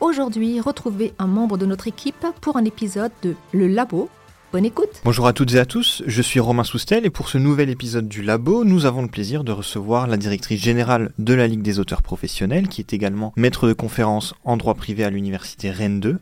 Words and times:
Aujourd'hui, 0.00 0.60
retrouvez 0.60 1.12
un 1.18 1.26
membre 1.26 1.56
de 1.56 1.66
notre 1.66 1.86
équipe 1.86 2.26
pour 2.40 2.56
un 2.56 2.64
épisode 2.64 3.12
de 3.22 3.36
Le 3.52 3.68
Labo. 3.68 4.08
Bonne 4.52 4.64
écoute 4.64 5.00
Bonjour 5.04 5.26
à 5.26 5.32
toutes 5.32 5.54
et 5.54 5.58
à 5.58 5.66
tous, 5.66 6.02
je 6.06 6.22
suis 6.22 6.40
Romain 6.40 6.64
Soustel 6.64 7.06
et 7.06 7.10
pour 7.10 7.28
ce 7.28 7.38
nouvel 7.38 7.70
épisode 7.70 8.08
du 8.08 8.22
Labo, 8.22 8.64
nous 8.64 8.86
avons 8.86 9.02
le 9.02 9.08
plaisir 9.08 9.44
de 9.44 9.52
recevoir 9.52 10.06
la 10.06 10.16
directrice 10.16 10.62
générale 10.62 11.12
de 11.18 11.34
la 11.34 11.46
Ligue 11.46 11.62
des 11.62 11.78
auteurs 11.78 12.02
professionnels, 12.02 12.68
qui 12.68 12.80
est 12.80 12.92
également 12.92 13.32
maître 13.36 13.66
de 13.66 13.72
conférence 13.72 14.34
en 14.44 14.56
droit 14.56 14.74
privé 14.74 15.04
à 15.04 15.10
l'université 15.10 15.70
Rennes 15.70 16.00
2. 16.00 16.18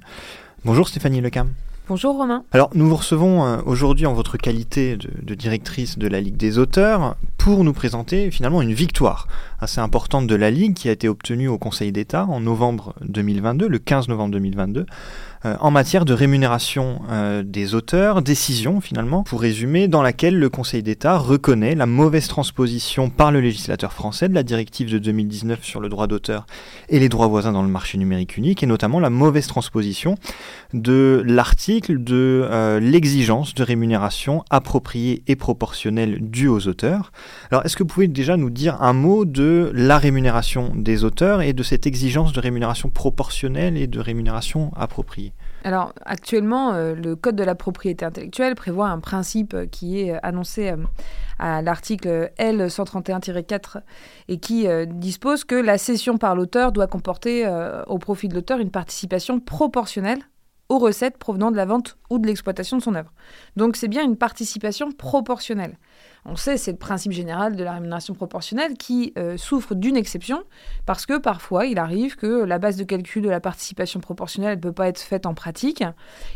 Bonjour 0.64 0.88
Stéphanie 0.88 1.20
Lecam. 1.20 1.52
Bonjour 1.92 2.16
Romain. 2.16 2.42
Alors 2.52 2.70
nous 2.73 2.88
vous 2.88 2.96
recevons 2.96 3.45
euh, 3.45 3.59
aujourd'hui 3.66 4.06
en 4.06 4.14
votre 4.14 4.38
qualité 4.38 4.96
de, 4.96 5.34
directrice 5.34 5.98
de 5.98 6.09
la 6.09 6.23
Ligue 6.23 6.38
des 6.38 6.56
auteurs 6.56 7.16
pour 7.37 7.64
nous 7.64 7.74
présenter 7.74 8.30
finalement 8.30 8.62
une 8.62 8.73
victoire 8.73 9.28
assez 9.60 9.78
importante 9.78 10.27
de 10.27 10.34
la 10.34 10.50
Ligue 10.50 10.73
qui 10.73 10.88
a 10.88 10.92
été 10.92 11.06
obtenue 11.06 11.48
au 11.48 11.59
Conseil 11.59 11.92
d'État 11.92 12.24
en 12.24 12.41
novembre 12.41 12.95
2022, 13.02 13.69
le 13.69 13.78
15 13.78 14.09
novembre 14.09 14.33
2022, 14.33 14.80
euh, 14.80 14.84
en 15.45 15.70
matière 15.70 16.05
de 16.05 16.14
rémunération 16.14 17.02
euh, 17.10 17.42
des 17.45 17.74
auteurs, 17.74 18.23
décision 18.23 18.80
finalement, 18.80 19.25
pour 19.25 19.41
résumer, 19.41 19.89
dans 19.89 20.03
laquelle 20.03 20.39
le 20.39 20.48
Conseil 20.48 20.83
d'État 20.83 21.19
reconnaît 21.19 21.75
la 21.75 21.86
mauvaise 21.86 22.28
transposition 22.28 23.11
par 23.11 23.33
le 23.33 23.41
législateur 23.41 23.92
français 23.92 24.28
de 24.28 24.34
la 24.34 24.44
directive 24.44 24.91
de 24.91 24.98
2019 24.98 25.64
sur 25.64 25.81
le 25.81 25.89
droit 25.89 26.06
d'auteur 26.06 26.47
et 26.89 27.00
les 27.00 27.08
droits 27.08 27.27
voisins 27.27 27.53
dans 27.53 27.62
le 27.62 27.69
marché 27.69 27.98
numérique 27.98 28.36
unique, 28.36 28.62
et 28.62 28.66
notamment 28.66 29.00
la 29.00 29.11
mauvaise 29.11 29.47
transposition 29.48 30.14
de 30.75 31.22
l'article 31.27 32.03
de 32.03 32.47
euh, 32.48 32.78
l'exigence 32.78 33.55
de 33.55 33.64
rémunération 33.64 34.44
appropriée 34.50 35.22
et 35.27 35.34
proportionnelle 35.34 36.19
due 36.20 36.48
aux 36.48 36.69
auteurs. 36.69 37.11
Alors, 37.50 37.64
est-ce 37.64 37.77
que 37.77 37.83
vous 37.83 37.88
pouvez 37.88 38.09
déjà 38.09 38.36
nous 38.36 38.50
dire 38.50 38.81
un 38.81 38.92
mot 38.92 39.25
de 39.25 39.72
la 39.75 39.98
rémunération 39.98 40.72
des 40.77 41.05
auteurs 41.05 41.42
et 41.42 41.53
de 41.53 41.62
cette 41.62 41.86
exigence 41.86 42.33
de 42.33 42.41
rémunération 42.41 42.91
proportionnelle 42.91 43.77
et 43.77 43.86
de 43.88 43.98
rémunération 43.98 44.72
appropriée? 44.77 45.31
Alors 45.64 45.92
actuellement, 46.05 46.72
euh, 46.74 46.94
le 46.94 47.14
Code 47.16 47.36
de 47.36 47.44
la 47.44 47.55
propriété 47.55 48.05
intellectuelle 48.05 48.55
prévoit 48.55 48.88
un 48.88 48.98
principe 48.98 49.56
qui 49.70 50.00
est 50.00 50.19
annoncé 50.22 50.70
euh, 50.70 50.77
à 51.38 51.62
l'article 51.62 52.30
L131-4 52.38 53.82
et 54.28 54.38
qui 54.38 54.66
euh, 54.66 54.86
dispose 54.86 55.44
que 55.44 55.54
la 55.54 55.78
cession 55.78 56.19
par 56.19 56.34
l'auteur 56.34 56.72
doit 56.72 56.86
comporter 56.86 57.46
au 57.86 57.98
profit 57.98 58.28
de 58.28 58.34
l'auteur 58.34 58.58
une 58.58 58.70
participation 58.70 59.41
proportionnelle 59.41 60.20
aux 60.73 60.78
recettes 60.78 61.19
provenant 61.19 61.51
de 61.51 61.56
la 61.56 61.67
vente 61.67 61.98
ou 62.09 62.19
de 62.19 62.27
l'exploitation 62.27 62.78
de 62.78 62.83
son 62.83 62.95
œuvre. 62.95 63.12
Donc 63.56 63.77
c'est 63.77 63.89
bien 63.89 64.03
une 64.03 64.17
participation 64.17 64.91
proportionnelle. 64.91 65.77
On 66.25 66.37
sait, 66.37 66.56
c'est 66.56 66.70
le 66.70 66.78
principe 66.78 67.12
général 67.12 67.56
de 67.56 67.65
la 67.65 67.73
rémunération 67.73 68.15
proportionnelle 68.15 68.75
qui 68.78 69.12
euh, 69.19 69.37
souffre 69.37 69.75
d'une 69.75 69.97
exception 69.97 70.45
parce 70.87 71.05
que 71.05 71.19
parfois 71.19 71.67
il 71.67 71.78
arrive 71.78 72.17
que 72.17 72.45
la 72.45 72.59
base 72.59 72.77
de 72.77 72.84
calcul 72.84 73.23
de 73.23 73.28
la 73.28 73.41
participation 73.41 74.00
proportionnelle 74.00 74.56
ne 74.56 74.61
peut 74.62 74.73
pas 74.73 74.89
être 74.89 75.00
faite 75.00 75.27
en 75.27 75.34
pratique. 75.34 75.84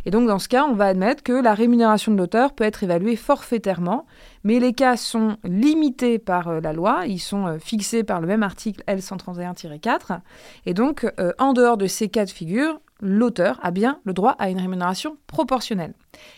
Et 0.05 0.11
donc 0.11 0.27
dans 0.27 0.39
ce 0.39 0.48
cas, 0.48 0.64
on 0.64 0.75
va 0.75 0.87
admettre 0.87 1.23
que 1.23 1.33
la 1.33 1.55
rémunération 1.55 2.12
de 2.12 2.19
l'auteur 2.19 2.53
peut 2.53 2.64
être 2.64 2.83
évaluée 2.83 3.17
forfaitairement, 3.17 4.07
mais 4.45 4.59
les 4.59 4.75
cas 4.75 4.98
sont 4.98 5.39
limités 5.45 6.19
par 6.19 6.48
euh, 6.48 6.61
la 6.61 6.75
loi, 6.75 7.07
ils 7.07 7.20
sont 7.20 7.46
euh, 7.46 7.58
fixés 7.58 8.05
par 8.05 8.20
le 8.20 8.27
même 8.27 8.42
article 8.42 8.83
L131-4. 8.86 10.19
Et 10.67 10.75
donc 10.75 11.07
en 11.39 11.52
dehors 11.52 11.77
de 11.79 11.86
ces 11.86 12.08
cas 12.08 12.25
de 12.25 12.30
figure, 12.30 12.80
l'auteur 13.01 13.58
a 13.62 13.70
bien 13.70 14.01
le 14.05 14.12
droit 14.12 14.36
à 14.39 14.51
une 14.51 14.61
rémunération 14.61 15.17
proportionnelle. 15.27 15.95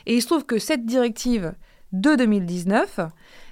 Et 0.06 0.16
il 0.16 0.22
se 0.22 0.26
trouve 0.26 0.44
que 0.44 0.58
cette 0.58 0.84
directive 0.84 1.52
de 1.92 2.14
2019 2.16 3.00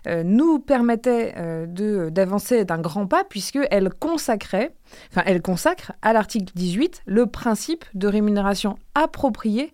euh, 0.06 0.22
nous 0.22 0.58
permettait 0.58 1.34
euh, 1.36 2.10
d'avancer 2.10 2.64
d'un 2.64 2.78
grand 2.78 3.06
pas 3.06 3.24
puisqu'elle 3.24 3.90
consacrait, 3.94 4.74
enfin 5.10 5.22
elle 5.26 5.40
consacre 5.40 5.92
à 6.02 6.12
l'article 6.12 6.52
18 6.54 7.02
le 7.06 7.26
principe 7.26 7.84
de 7.94 8.08
rémunération 8.08 8.76
appropriée 8.94 9.72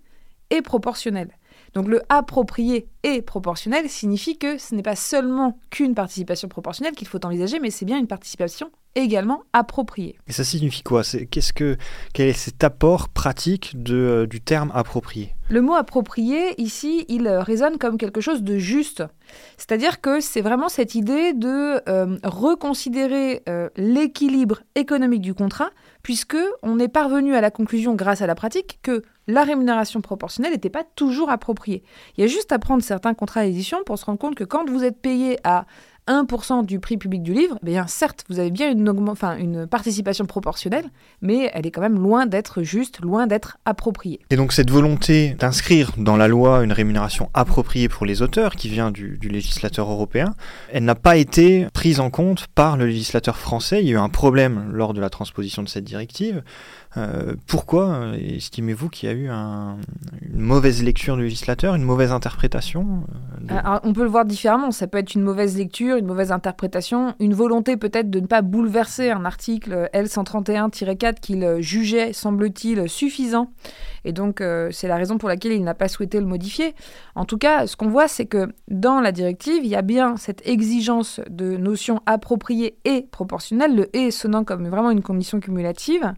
et 0.50 0.62
proportionnelle. 0.62 1.30
Donc 1.74 1.88
le 1.88 2.02
approprié 2.08 2.86
et 3.02 3.22
proportionnel 3.22 3.88
signifie 3.88 4.38
que 4.38 4.58
ce 4.58 4.74
n'est 4.74 4.82
pas 4.82 4.96
seulement 4.96 5.58
qu'une 5.70 5.94
participation 5.94 6.48
proportionnelle 6.48 6.94
qu'il 6.94 7.08
faut 7.08 7.24
envisager, 7.24 7.60
mais 7.60 7.70
c'est 7.70 7.86
bien 7.86 7.98
une 7.98 8.06
participation 8.06 8.70
également 8.94 9.42
appropriée. 9.52 10.16
Et 10.28 10.32
ça 10.32 10.44
signifie 10.44 10.82
quoi? 10.82 11.02
Qu'est-ce 11.30 11.52
que, 11.52 11.76
Quel 12.12 12.28
est 12.28 12.32
cet 12.32 12.62
apport 12.64 13.08
pratique 13.08 13.82
de, 13.82 13.94
euh, 13.94 14.26
du 14.26 14.40
terme 14.40 14.70
approprié? 14.74 15.34
Le 15.48 15.60
mot 15.60 15.74
approprié, 15.74 16.60
ici, 16.60 17.04
il 17.08 17.28
résonne 17.28 17.76
comme 17.76 17.98
quelque 17.98 18.22
chose 18.22 18.42
de 18.42 18.56
juste. 18.56 19.02
C'est-à-dire 19.58 20.00
que 20.00 20.20
c'est 20.20 20.40
vraiment 20.40 20.70
cette 20.70 20.94
idée 20.94 21.34
de 21.34 21.82
euh, 21.90 22.16
reconsidérer 22.24 23.42
euh, 23.48 23.68
l'équilibre 23.76 24.62
économique 24.76 25.20
du 25.20 25.34
contrat, 25.34 25.68
puisque 26.02 26.38
on 26.62 26.78
est 26.78 26.88
parvenu 26.88 27.34
à 27.34 27.42
la 27.42 27.50
conclusion, 27.50 27.94
grâce 27.94 28.22
à 28.22 28.26
la 28.26 28.34
pratique, 28.34 28.78
que 28.82 29.02
la 29.28 29.44
rémunération 29.44 30.00
proportionnelle 30.00 30.52
n'était 30.52 30.70
pas 30.70 30.84
toujours 30.84 31.30
appropriée. 31.30 31.82
Il 32.16 32.22
y 32.22 32.24
a 32.24 32.28
juste 32.28 32.50
à 32.50 32.58
prendre 32.58 32.82
certains 32.82 33.14
contrats 33.14 33.44
d'édition 33.44 33.78
pour 33.84 33.98
se 33.98 34.06
rendre 34.06 34.18
compte 34.18 34.34
que 34.34 34.44
quand 34.44 34.68
vous 34.68 34.84
êtes 34.84 35.00
payé 35.00 35.38
à 35.44 35.66
1% 36.08 36.66
du 36.66 36.80
prix 36.80 36.96
public 36.96 37.22
du 37.22 37.32
livre, 37.32 37.58
eh 37.62 37.66
bien 37.66 37.86
certes, 37.86 38.24
vous 38.28 38.38
avez 38.38 38.50
bien 38.50 38.70
une, 38.70 38.88
enfin, 39.08 39.36
une 39.36 39.66
participation 39.66 40.26
proportionnelle, 40.26 40.86
mais 41.20 41.50
elle 41.54 41.66
est 41.66 41.70
quand 41.70 41.80
même 41.80 41.98
loin 41.98 42.26
d'être 42.26 42.62
juste, 42.62 43.00
loin 43.00 43.26
d'être 43.26 43.58
appropriée. 43.64 44.20
Et 44.30 44.36
donc 44.36 44.52
cette 44.52 44.70
volonté 44.70 45.36
d'inscrire 45.38 45.92
dans 45.96 46.16
la 46.16 46.28
loi 46.28 46.64
une 46.64 46.72
rémunération 46.72 47.30
appropriée 47.34 47.88
pour 47.88 48.06
les 48.06 48.22
auteurs, 48.22 48.56
qui 48.56 48.68
vient 48.68 48.90
du, 48.90 49.18
du 49.18 49.28
législateur 49.28 49.90
européen, 49.90 50.34
elle 50.72 50.84
n'a 50.84 50.94
pas 50.94 51.16
été 51.16 51.66
prise 51.72 52.00
en 52.00 52.10
compte 52.10 52.46
par 52.48 52.76
le 52.76 52.86
législateur 52.86 53.38
français. 53.38 53.82
Il 53.82 53.88
y 53.88 53.90
a 53.90 53.94
eu 53.94 53.98
un 53.98 54.08
problème 54.08 54.70
lors 54.72 54.94
de 54.94 55.00
la 55.00 55.10
transposition 55.10 55.62
de 55.62 55.68
cette 55.68 55.84
directive. 55.84 56.42
Euh, 56.96 57.34
pourquoi 57.46 58.12
estimez-vous 58.18 58.88
qu'il 58.90 59.08
y 59.08 59.12
a 59.12 59.14
eu 59.14 59.28
un, 59.28 59.78
une 60.20 60.40
mauvaise 60.40 60.82
lecture 60.82 61.16
du 61.16 61.22
législateur, 61.22 61.74
une 61.74 61.84
mauvaise 61.84 62.12
interprétation 62.12 63.04
euh, 63.50 63.78
On 63.82 63.92
peut 63.92 64.02
le 64.02 64.10
voir 64.10 64.24
différemment. 64.24 64.70
Ça 64.70 64.86
peut 64.86 64.98
être 64.98 65.14
une 65.14 65.22
mauvaise 65.22 65.56
lecture, 65.56 65.96
une 65.96 66.06
mauvaise 66.06 66.32
interprétation, 66.32 67.14
une 67.18 67.34
volonté 67.34 67.76
peut-être 67.76 68.10
de 68.10 68.20
ne 68.20 68.26
pas 68.26 68.42
bouleverser 68.42 69.10
un 69.10 69.24
article 69.24 69.88
L131-4 69.94 71.20
qu'il 71.20 71.56
jugeait, 71.60 72.12
semble-t-il, 72.12 72.88
suffisant. 72.88 73.50
Et 74.04 74.12
donc, 74.12 74.40
euh, 74.40 74.68
c'est 74.72 74.88
la 74.88 74.96
raison 74.96 75.18
pour 75.18 75.28
laquelle 75.28 75.52
il 75.52 75.62
n'a 75.62 75.74
pas 75.74 75.88
souhaité 75.88 76.18
le 76.18 76.26
modifier. 76.26 76.74
En 77.14 77.24
tout 77.24 77.38
cas, 77.38 77.66
ce 77.66 77.76
qu'on 77.76 77.88
voit, 77.88 78.08
c'est 78.08 78.26
que 78.26 78.48
dans 78.68 79.00
la 79.00 79.12
directive, 79.12 79.64
il 79.64 79.70
y 79.70 79.76
a 79.76 79.82
bien 79.82 80.16
cette 80.16 80.46
exigence 80.46 81.20
de 81.28 81.56
notion 81.56 82.00
appropriée 82.06 82.76
et 82.84 83.02
proportionnelle, 83.10 83.74
le 83.74 83.96
et 83.96 84.10
sonnant 84.10 84.44
comme 84.44 84.68
vraiment 84.68 84.90
une 84.90 85.02
condition 85.02 85.40
cumulative, 85.40 86.12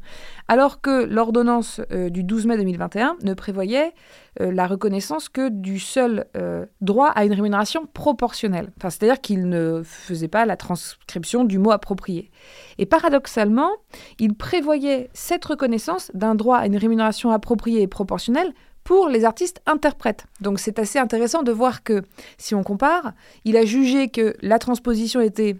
alors 0.48 0.80
que 0.80 1.04
l'ordonnance 1.04 1.80
euh, 1.92 2.10
du 2.10 2.24
12 2.24 2.46
mai 2.46 2.56
2021 2.56 3.16
ne 3.22 3.34
prévoyait 3.34 3.92
la 4.40 4.66
reconnaissance 4.66 5.28
que 5.28 5.48
du 5.48 5.78
seul 5.78 6.26
euh, 6.36 6.66
droit 6.80 7.08
à 7.08 7.24
une 7.24 7.32
rémunération 7.32 7.86
proportionnelle. 7.86 8.72
Enfin, 8.76 8.90
c'est-à-dire 8.90 9.20
qu'il 9.20 9.48
ne 9.48 9.82
faisait 9.84 10.28
pas 10.28 10.44
la 10.46 10.56
transcription 10.56 11.44
du 11.44 11.58
mot 11.58 11.70
approprié. 11.70 12.30
Et 12.78 12.86
paradoxalement, 12.86 13.70
il 14.18 14.34
prévoyait 14.34 15.10
cette 15.12 15.44
reconnaissance 15.44 16.10
d'un 16.14 16.34
droit 16.34 16.58
à 16.58 16.66
une 16.66 16.76
rémunération 16.76 17.30
appropriée 17.30 17.82
et 17.82 17.86
proportionnelle 17.86 18.52
pour 18.82 19.08
les 19.08 19.24
artistes 19.24 19.62
interprètes. 19.66 20.26
Donc 20.40 20.58
c'est 20.58 20.78
assez 20.78 20.98
intéressant 20.98 21.42
de 21.42 21.52
voir 21.52 21.82
que 21.82 22.02
si 22.36 22.54
on 22.54 22.62
compare, 22.62 23.12
il 23.44 23.56
a 23.56 23.64
jugé 23.64 24.08
que 24.08 24.36
la 24.42 24.58
transposition 24.58 25.20
était 25.20 25.56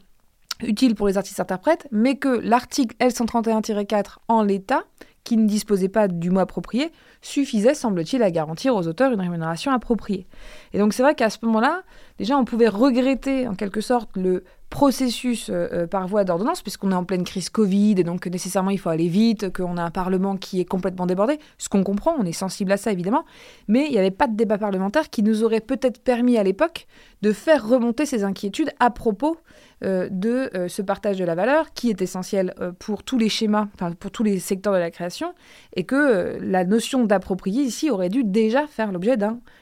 utile 0.62 0.94
pour 0.94 1.08
les 1.08 1.16
artistes 1.16 1.40
interprètes, 1.40 1.88
mais 1.90 2.16
que 2.16 2.28
l'article 2.28 2.94
L131-4 3.00 4.16
en 4.28 4.42
l'état, 4.42 4.84
qui 5.24 5.36
ne 5.38 5.46
disposait 5.46 5.88
pas 5.88 6.06
du 6.06 6.30
mot 6.30 6.40
approprié, 6.40 6.92
suffisait, 7.24 7.74
semble-t-il, 7.74 8.22
à 8.22 8.30
garantir 8.30 8.74
aux 8.76 8.86
auteurs 8.86 9.12
une 9.12 9.20
rémunération 9.20 9.72
appropriée. 9.72 10.26
Et 10.72 10.78
donc 10.78 10.92
c'est 10.92 11.02
vrai 11.02 11.14
qu'à 11.14 11.30
ce 11.30 11.38
moment-là, 11.42 11.82
déjà 12.18 12.36
on 12.36 12.44
pouvait 12.44 12.68
regretter 12.68 13.48
en 13.48 13.54
quelque 13.54 13.80
sorte 13.80 14.10
le 14.16 14.44
processus 14.74 15.50
euh, 15.50 15.68
euh, 15.72 15.86
par 15.86 16.08
voie 16.08 16.24
d'ordonnance, 16.24 16.60
puisqu'on 16.60 16.90
est 16.90 16.96
en 16.96 17.04
pleine 17.04 17.22
crise 17.22 17.48
Covid, 17.48 17.94
et 17.96 18.02
donc 18.02 18.26
nécessairement 18.26 18.70
il 18.70 18.78
faut 18.78 18.88
aller 18.88 19.06
vite, 19.06 19.52
qu'on 19.52 19.76
a 19.76 19.82
un 19.84 19.92
Parlement 19.92 20.36
qui 20.36 20.60
est 20.60 20.64
complètement 20.64 21.06
débordé, 21.06 21.38
ce 21.58 21.68
qu'on 21.68 21.84
comprend, 21.84 22.16
on 22.18 22.24
est 22.24 22.32
sensible 22.32 22.72
à 22.72 22.76
ça 22.76 22.90
évidemment, 22.90 23.24
mais 23.68 23.86
il 23.86 23.92
n'y 23.92 23.98
avait 23.98 24.10
pas 24.10 24.26
de 24.26 24.34
débat 24.34 24.58
parlementaire 24.58 25.10
qui 25.10 25.22
nous 25.22 25.44
aurait 25.44 25.60
peut-être 25.60 26.02
permis 26.02 26.38
à 26.38 26.42
l'époque 26.42 26.88
de 27.22 27.32
faire 27.32 27.66
remonter 27.66 28.04
ces 28.04 28.24
inquiétudes 28.24 28.70
à 28.80 28.90
propos 28.90 29.36
euh, 29.84 30.08
de 30.10 30.50
ce 30.68 30.82
partage 30.82 31.18
de 31.18 31.24
la 31.24 31.36
valeur 31.36 31.72
qui 31.72 31.88
est 31.90 32.02
essentiel 32.02 32.52
pour 32.80 33.04
tous 33.04 33.16
les 33.16 33.28
schémas, 33.28 33.68
pour 34.00 34.10
tous 34.10 34.24
les 34.24 34.40
secteurs 34.40 34.72
de 34.72 34.78
la 34.78 34.90
création, 34.90 35.34
et 35.76 35.84
que 35.84 36.36
la 36.40 36.64
notion 36.64 37.04
d'approprié 37.14 37.62
ici 37.62 37.90
aurait 37.90 38.08
dû 38.08 38.24
déjà 38.24 38.66
faire 38.66 38.90
l'objet 38.90 39.16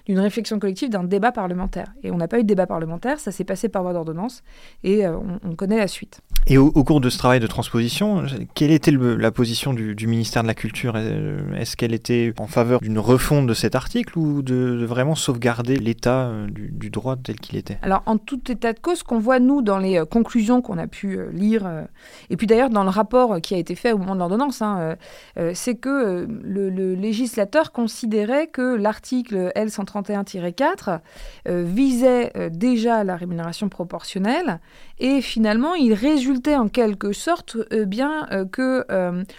d'une 0.07 0.19
réflexion 0.19 0.59
collective, 0.59 0.91
d'un 0.91 1.05
débat 1.05 1.33
parlementaire. 1.33 1.93
Et 2.03 2.11
on 2.11 2.17
n'a 2.17 2.29
pas 2.29 2.39
eu 2.39 2.43
de 2.43 2.49
débat 2.49 2.67
parlementaire, 2.67 3.21
ça 3.21 3.33
s'est 3.33 3.45
passé 3.45 3.69
par 3.69 3.83
voie 3.83 3.93
d'ordonnance, 3.93 4.43
et 4.85 5.07
on, 5.07 5.55
connaît 5.57 5.79
la 5.79 5.89
suite. 5.89 6.21
Et 6.47 6.59
au, 6.59 6.71
cours 6.71 7.01
de 7.01 7.11
ce 7.11 7.19
travail 7.19 7.41
de 7.41 7.47
transposition, 7.47 8.25
quelle 8.55 8.71
était 8.71 8.91
la 8.91 9.31
position 9.31 9.73
du, 9.75 10.07
ministère 10.07 10.43
de 10.43 10.49
la 10.49 10.55
Culture? 10.55 10.97
Est-ce 10.97 11.77
qu'elle 11.77 11.95
était 11.95 12.33
en 12.39 12.47
faveur 12.47 12.81
d'une 12.81 12.99
refonte 12.99 13.47
de 13.47 13.55
cet 13.55 13.75
article 13.75 14.19
ou 14.19 14.43
de, 14.43 14.85
vraiment 14.85 15.15
sauvegarder 15.15 15.77
l'état 15.77 16.33
du, 16.49 16.71
du, 16.71 16.91
droit 16.91 17.17
tel 17.17 17.37
qu'il 17.37 17.57
était? 17.59 17.79
Alors, 17.83 18.03
en 18.07 18.19
tout 18.19 18.51
état 18.51 18.73
de 18.73 18.81
cause, 18.81 19.03
qu'on 19.03 19.19
voit, 19.19 19.39
nous, 19.39 19.63
dans 19.63 19.79
les 19.79 20.03
conclusions 20.11 20.63
qu'on 20.63 20.79
a 20.79 20.87
pu 20.87 21.19
euh, 21.19 21.31
lire, 21.33 21.67
euh, 21.67 21.83
et 22.31 22.37
puis 22.37 22.47
d'ailleurs 22.47 22.71
dans 22.71 22.85
le 22.85 22.91
rapport 22.91 23.41
qui 23.41 23.55
a 23.55 23.59
été 23.59 23.75
fait 23.75 23.93
au 23.93 23.99
moment 23.99 24.15
de 24.15 24.21
l'ordonnance, 24.21 24.63
hein, 24.63 24.97
euh, 25.39 25.53
c'est 25.55 25.75
que 25.75 26.27
le, 26.29 26.95
législateur 26.95 27.73
considérait 27.73 28.49
que 28.49 28.75
l'article 28.75 29.51
L131-4 29.93 31.01
visait 31.47 32.33
déjà 32.51 33.05
la 33.05 33.17
rémunération 33.17 33.69
proportionnelle, 33.69 34.61
et 34.99 35.21
finalement 35.21 35.75
il 35.75 35.95
résultait 35.95 36.57
en 36.57 36.69
quelque 36.69 37.13
sorte 37.13 37.57
bien 37.87 38.27
que 38.53 38.85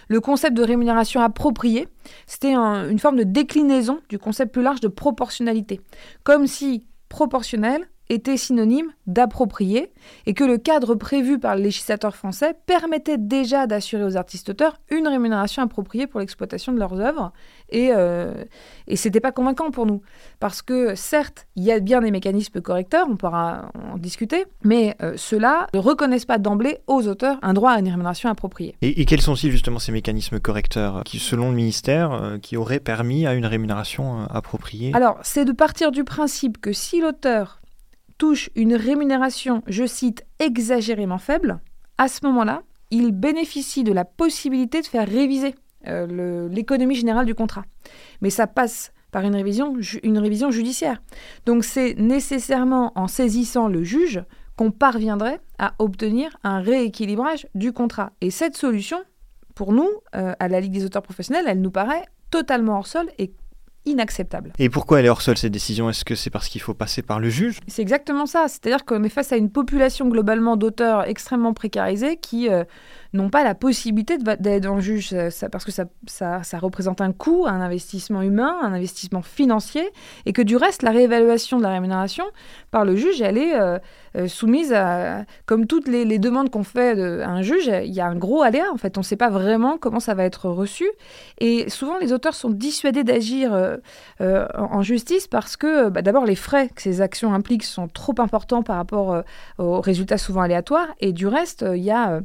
le 0.08 0.20
concept 0.20 0.56
de 0.56 0.62
rémunération 0.62 1.20
appropriée, 1.20 1.88
c'était 2.26 2.54
une 2.54 2.98
forme 2.98 3.16
de 3.16 3.24
déclinaison 3.24 4.00
du 4.08 4.18
concept 4.18 4.52
plus 4.52 4.62
large 4.62 4.80
de 4.80 4.88
proportionnalité, 4.88 5.80
comme 6.22 6.46
si 6.46 6.86
proportionnel 7.08 7.86
était 8.10 8.36
synonyme 8.36 8.92
d'approprié 9.06 9.92
et 10.26 10.34
que 10.34 10.44
le 10.44 10.58
cadre 10.58 10.94
prévu 10.94 11.38
par 11.38 11.56
le 11.56 11.62
législateur 11.62 12.14
français 12.14 12.54
permettait 12.66 13.18
déjà 13.18 13.66
d'assurer 13.66 14.04
aux 14.04 14.16
artistes-auteurs 14.16 14.76
une 14.90 15.08
rémunération 15.08 15.62
appropriée 15.62 16.06
pour 16.06 16.20
l'exploitation 16.20 16.72
de 16.72 16.78
leurs 16.78 17.00
œuvres. 17.00 17.32
Et, 17.70 17.90
euh, 17.92 18.44
et 18.86 18.96
ce 18.96 19.08
n'était 19.08 19.20
pas 19.20 19.32
convaincant 19.32 19.70
pour 19.70 19.86
nous. 19.86 20.02
Parce 20.38 20.62
que 20.62 20.94
certes, 20.94 21.46
il 21.56 21.64
y 21.64 21.72
a 21.72 21.80
bien 21.80 22.02
des 22.02 22.10
mécanismes 22.10 22.60
correcteurs, 22.60 23.06
on 23.10 23.16
pourra 23.16 23.70
en 23.92 23.96
discuter, 23.96 24.44
mais 24.62 24.94
euh, 25.02 25.14
ceux-là 25.16 25.66
ne 25.74 25.78
reconnaissent 25.78 26.26
pas 26.26 26.38
d'emblée 26.38 26.78
aux 26.86 27.08
auteurs 27.08 27.38
un 27.42 27.54
droit 27.54 27.72
à 27.72 27.78
une 27.78 27.88
rémunération 27.88 28.28
appropriée. 28.28 28.76
Et, 28.82 29.04
quels 29.06 29.20
sont-ils 29.20 29.50
justement 29.50 29.78
ces 29.78 29.92
mécanismes 29.92 30.40
correcteurs 30.40 31.02
qui, 31.04 31.18
selon 31.18 31.50
le 31.50 31.56
ministère, 31.56 32.12
euh, 32.12 32.38
qui 32.38 32.56
auraient 32.56 32.80
permis 32.80 33.26
à 33.26 33.34
une 33.34 33.46
rémunération 33.46 34.26
appropriée? 34.28 34.92
Alors, 34.94 35.18
c'est 35.22 35.44
de 35.44 35.52
partir 35.52 35.90
du 35.90 36.04
principe 36.04 36.60
que 36.60 36.72
si 36.72 37.00
l'auteur 37.00 37.60
touche 38.18 38.50
une 38.54 38.74
rémunération, 38.74 39.62
je 39.66 39.86
cite, 39.86 40.24
exagérément 40.38 41.18
faible, 41.18 41.60
à 41.98 42.08
ce 42.08 42.24
moment-là, 42.26 42.62
il 42.90 43.12
bénéficie 43.12 43.84
de 43.84 43.92
la 43.92 44.04
possibilité 44.04 44.80
de 44.80 44.86
faire 44.86 45.08
réviser 45.08 45.54
euh, 45.86 46.48
l'économie 46.48 46.94
générale 46.94 47.26
du 47.26 47.34
contrat. 47.34 47.64
Mais 48.20 48.30
ça 48.30 48.46
passe 48.46 48.92
par 49.10 49.22
une 49.22 49.34
révision, 49.34 49.76
une 50.02 50.18
révision 50.18 50.50
judiciaire. 50.50 51.02
Donc 51.46 51.64
c'est 51.64 51.94
nécessairement 51.94 52.92
en 52.96 53.06
saisissant 53.06 53.68
le 53.68 53.84
juge 53.84 54.24
qu'on 54.56 54.70
parviendrait 54.70 55.40
à 55.58 55.74
obtenir 55.78 56.36
un 56.42 56.60
rééquilibrage 56.60 57.46
du 57.54 57.72
contrat. 57.72 58.12
Et 58.20 58.30
cette 58.30 58.56
solution, 58.56 58.98
pour 59.54 59.72
nous, 59.72 59.88
euh, 60.14 60.34
à 60.38 60.48
la 60.48 60.60
Ligue 60.60 60.72
des 60.72 60.84
auteurs 60.84 61.02
professionnels, 61.02 61.44
elle 61.46 61.60
nous 61.60 61.70
paraît 61.70 62.04
totalement 62.30 62.78
hors 62.78 62.86
sol 62.86 63.08
et 63.18 63.32
inacceptable. 63.86 64.52
Et 64.58 64.68
pourquoi 64.68 65.00
elle 65.00 65.06
est 65.06 65.10
hors 65.10 65.22
sol 65.22 65.36
cette 65.36 65.52
décision? 65.52 65.90
Est-ce 65.90 66.04
que 66.04 66.14
c'est 66.14 66.30
parce 66.30 66.48
qu'il 66.48 66.60
faut 66.60 66.74
passer 66.74 67.02
par 67.02 67.20
le 67.20 67.28
juge? 67.28 67.60
C'est 67.66 67.82
exactement 67.82 68.26
ça. 68.26 68.46
C'est-à-dire 68.48 68.84
qu'on 68.84 69.02
est 69.02 69.08
face 69.08 69.32
à 69.32 69.36
une 69.36 69.50
population 69.50 70.08
globalement 70.08 70.56
d'auteurs 70.56 71.08
extrêmement 71.08 71.54
précarisés 71.54 72.16
qui 72.16 72.48
euh, 72.48 72.64
n'ont 73.14 73.30
pas 73.30 73.44
la 73.44 73.54
possibilité 73.54 74.18
d'aller 74.18 74.60
dans 74.60 74.74
le 74.74 74.80
juge. 74.80 75.14
Ça, 75.30 75.48
parce 75.48 75.64
que 75.64 75.70
ça, 75.70 75.84
ça, 76.06 76.58
représente 76.58 77.00
un 77.00 77.12
coût, 77.12 77.46
un 77.46 77.60
investissement 77.60 78.22
humain, 78.22 78.56
un 78.62 78.72
investissement 78.72 79.22
financier, 79.22 79.88
et 80.26 80.32
que 80.32 80.42
du 80.42 80.56
reste, 80.56 80.82
la 80.82 80.90
réévaluation 80.90 81.58
de 81.58 81.62
la 81.62 81.70
rémunération 81.70 82.24
par 82.70 82.84
le 82.84 82.96
juge, 82.96 83.22
elle 83.22 83.38
est 83.38 83.54
euh, 83.54 83.78
euh, 84.16 84.26
soumise 84.26 84.72
à, 84.72 85.24
comme 85.46 85.66
toutes 85.66 85.86
les, 85.86 86.18
demandes 86.18 86.50
qu'on 86.50 86.64
fait 86.64 87.00
à 87.22 87.28
un 87.28 87.42
juge, 87.42 87.66
il 87.66 87.92
y 87.92 88.00
a 88.00 88.06
un 88.06 88.16
gros 88.16 88.42
aléa 88.42 88.70
en 88.72 88.76
fait. 88.76 88.96
On 88.98 89.00
ne 89.00 89.04
sait 89.04 89.16
pas 89.16 89.30
vraiment 89.30 89.78
comment 89.78 90.00
ça 90.00 90.14
va 90.14 90.24
être 90.24 90.48
reçu, 90.48 90.86
et 91.38 91.68
souvent 91.70 91.98
les 91.98 92.12
auteurs 92.12 92.34
sont 92.34 92.50
dissuadés 92.50 93.04
d'agir 93.04 93.52
euh, 93.52 94.46
en, 94.54 94.82
justice 94.82 95.26
parce 95.26 95.56
que 95.56 95.88
bah, 95.88 96.02
d'abord 96.02 96.24
les 96.24 96.34
frais 96.34 96.68
que 96.74 96.82
ces 96.82 97.00
actions 97.00 97.32
impliquent 97.32 97.64
sont 97.64 97.88
trop 97.88 98.14
importants 98.18 98.62
par 98.62 98.76
rapport 98.76 99.22
aux 99.58 99.80
résultats 99.80 100.18
souvent 100.18 100.42
aléatoires, 100.42 100.88
et 101.00 101.12
du 101.12 101.26
reste, 101.26 101.64
il 101.74 101.82
y 101.82 101.90
a 101.90 102.20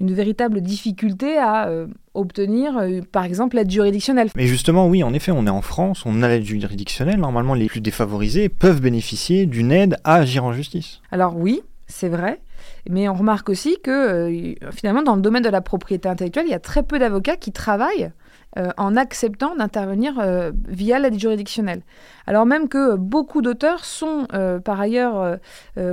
une 0.00 0.12
véritable 0.12 0.33
difficulté 0.60 1.38
à 1.38 1.68
euh, 1.68 1.86
obtenir, 2.14 2.78
euh, 2.78 3.00
par 3.10 3.24
exemple, 3.24 3.56
l'aide 3.56 3.70
juridictionnelle. 3.70 4.28
Mais 4.36 4.46
justement, 4.46 4.86
oui, 4.88 5.02
en 5.02 5.12
effet, 5.14 5.32
on 5.32 5.46
est 5.46 5.50
en 5.50 5.62
France, 5.62 6.04
on 6.06 6.22
a 6.22 6.28
l'aide 6.28 6.44
juridictionnelle. 6.44 7.18
Normalement, 7.18 7.54
les 7.54 7.66
plus 7.66 7.80
défavorisés 7.80 8.48
peuvent 8.48 8.80
bénéficier 8.80 9.46
d'une 9.46 9.72
aide 9.72 9.96
à 10.04 10.16
agir 10.16 10.44
en 10.44 10.52
justice. 10.52 11.00
Alors 11.10 11.36
oui, 11.36 11.62
c'est 11.86 12.08
vrai. 12.08 12.40
Mais 12.88 13.08
on 13.08 13.14
remarque 13.14 13.48
aussi 13.48 13.78
que 13.82 13.90
euh, 13.90 14.54
finalement, 14.72 15.02
dans 15.02 15.16
le 15.16 15.22
domaine 15.22 15.42
de 15.42 15.48
la 15.48 15.60
propriété 15.60 16.08
intellectuelle, 16.08 16.46
il 16.46 16.50
y 16.50 16.54
a 16.54 16.60
très 16.60 16.82
peu 16.82 16.98
d'avocats 16.98 17.36
qui 17.36 17.52
travaillent 17.52 18.10
euh, 18.58 18.70
en 18.76 18.94
acceptant 18.94 19.56
d'intervenir 19.56 20.18
euh, 20.20 20.52
via 20.68 20.98
l'aide 20.98 21.18
juridictionnelle. 21.18 21.82
Alors 22.26 22.46
même 22.46 22.68
que 22.68 22.96
beaucoup 22.96 23.42
d'auteurs 23.42 23.84
sont 23.84 24.26
par 24.64 24.80
ailleurs 24.80 25.38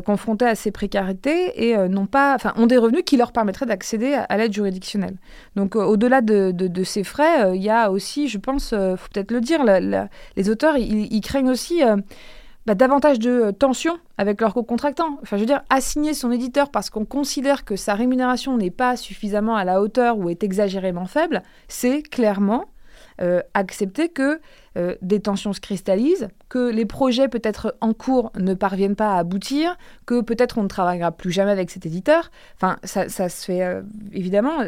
confrontés 0.06 0.46
à 0.46 0.56
ces 0.56 0.72
précarités 0.72 1.70
et 1.70 1.78
n'ont 1.90 2.06
pas, 2.06 2.36
enfin, 2.36 2.54
ont 2.56 2.68
des 2.68 2.78
revenus 2.78 3.04
qui 3.06 3.18
leur 3.18 3.34
permettraient 3.34 3.66
d'accéder 3.66 4.14
à, 4.14 4.38
l'aide 4.38 4.54
juridictionnelle. 4.54 5.16
Donc 5.58 5.76
au-delà 5.76 6.22
de, 6.22 6.52
de, 6.52 6.84
ces 6.86 7.04
frais, 7.04 7.54
il 7.54 7.62
y 7.62 7.70
a 7.70 7.92
aussi, 7.92 8.30
je 8.30 8.38
pense, 8.38 8.70
faut 8.70 9.10
peut-être 9.14 9.32
le 9.32 9.42
dire, 9.42 9.66
les 9.66 10.50
auteurs, 10.50 10.78
ils 10.78 11.22
craignent 11.22 11.50
aussi 11.50 11.82
bah, 12.66 12.76
davantage 12.76 13.20
de 13.20 13.30
euh, 13.30 13.52
tension 13.52 13.98
avec 14.18 14.40
leur 14.42 14.54
co-contractant. 14.54 15.18
Enfin, 15.22 15.38
je 15.38 15.42
veux 15.42 15.48
dire, 15.48 15.64
assigner 15.70 16.14
son 16.14 16.32
éditeur 16.32 16.70
parce 16.70 16.90
qu'on 16.90 17.06
considère 17.06 17.66
que 17.66 17.76
sa 17.76 17.96
rémunération 17.96 18.58
n'est 18.58 18.72
pas 18.72 18.96
suffisamment 18.98 19.56
à 19.56 19.66
la 19.66 19.82
hauteur 19.82 20.18
ou 20.18 20.30
est 20.30 20.44
exagérément 20.44 21.06
faible, 21.06 21.42
c'est 21.68 22.04
clairement 22.04 22.66
euh, 23.20 23.42
accepter 23.54 24.10
que 24.10 24.40
euh, 24.78 24.96
des 25.02 25.20
tensions 25.20 25.52
se 25.52 25.60
cristallisent, 25.60 26.30
que 26.48 26.72
les 26.72 26.86
projets 26.86 27.28
peut-être 27.28 27.76
en 27.82 27.94
cours 27.94 28.32
ne 28.38 28.54
parviennent 28.54 28.96
pas 28.96 29.16
à 29.16 29.18
aboutir, 29.20 29.78
que 30.06 30.22
peut-être 30.22 30.58
on 30.58 30.64
ne 30.64 30.68
travaillera 30.68 31.12
plus 31.12 31.32
jamais 31.32 31.52
avec 31.52 31.70
cet 31.70 31.86
éditeur. 31.86 32.32
Enfin, 32.56 32.78
ça, 32.84 33.08
se 33.08 33.46
fait 33.46 33.64
euh, 33.64 33.82
évidemment, 34.14 34.60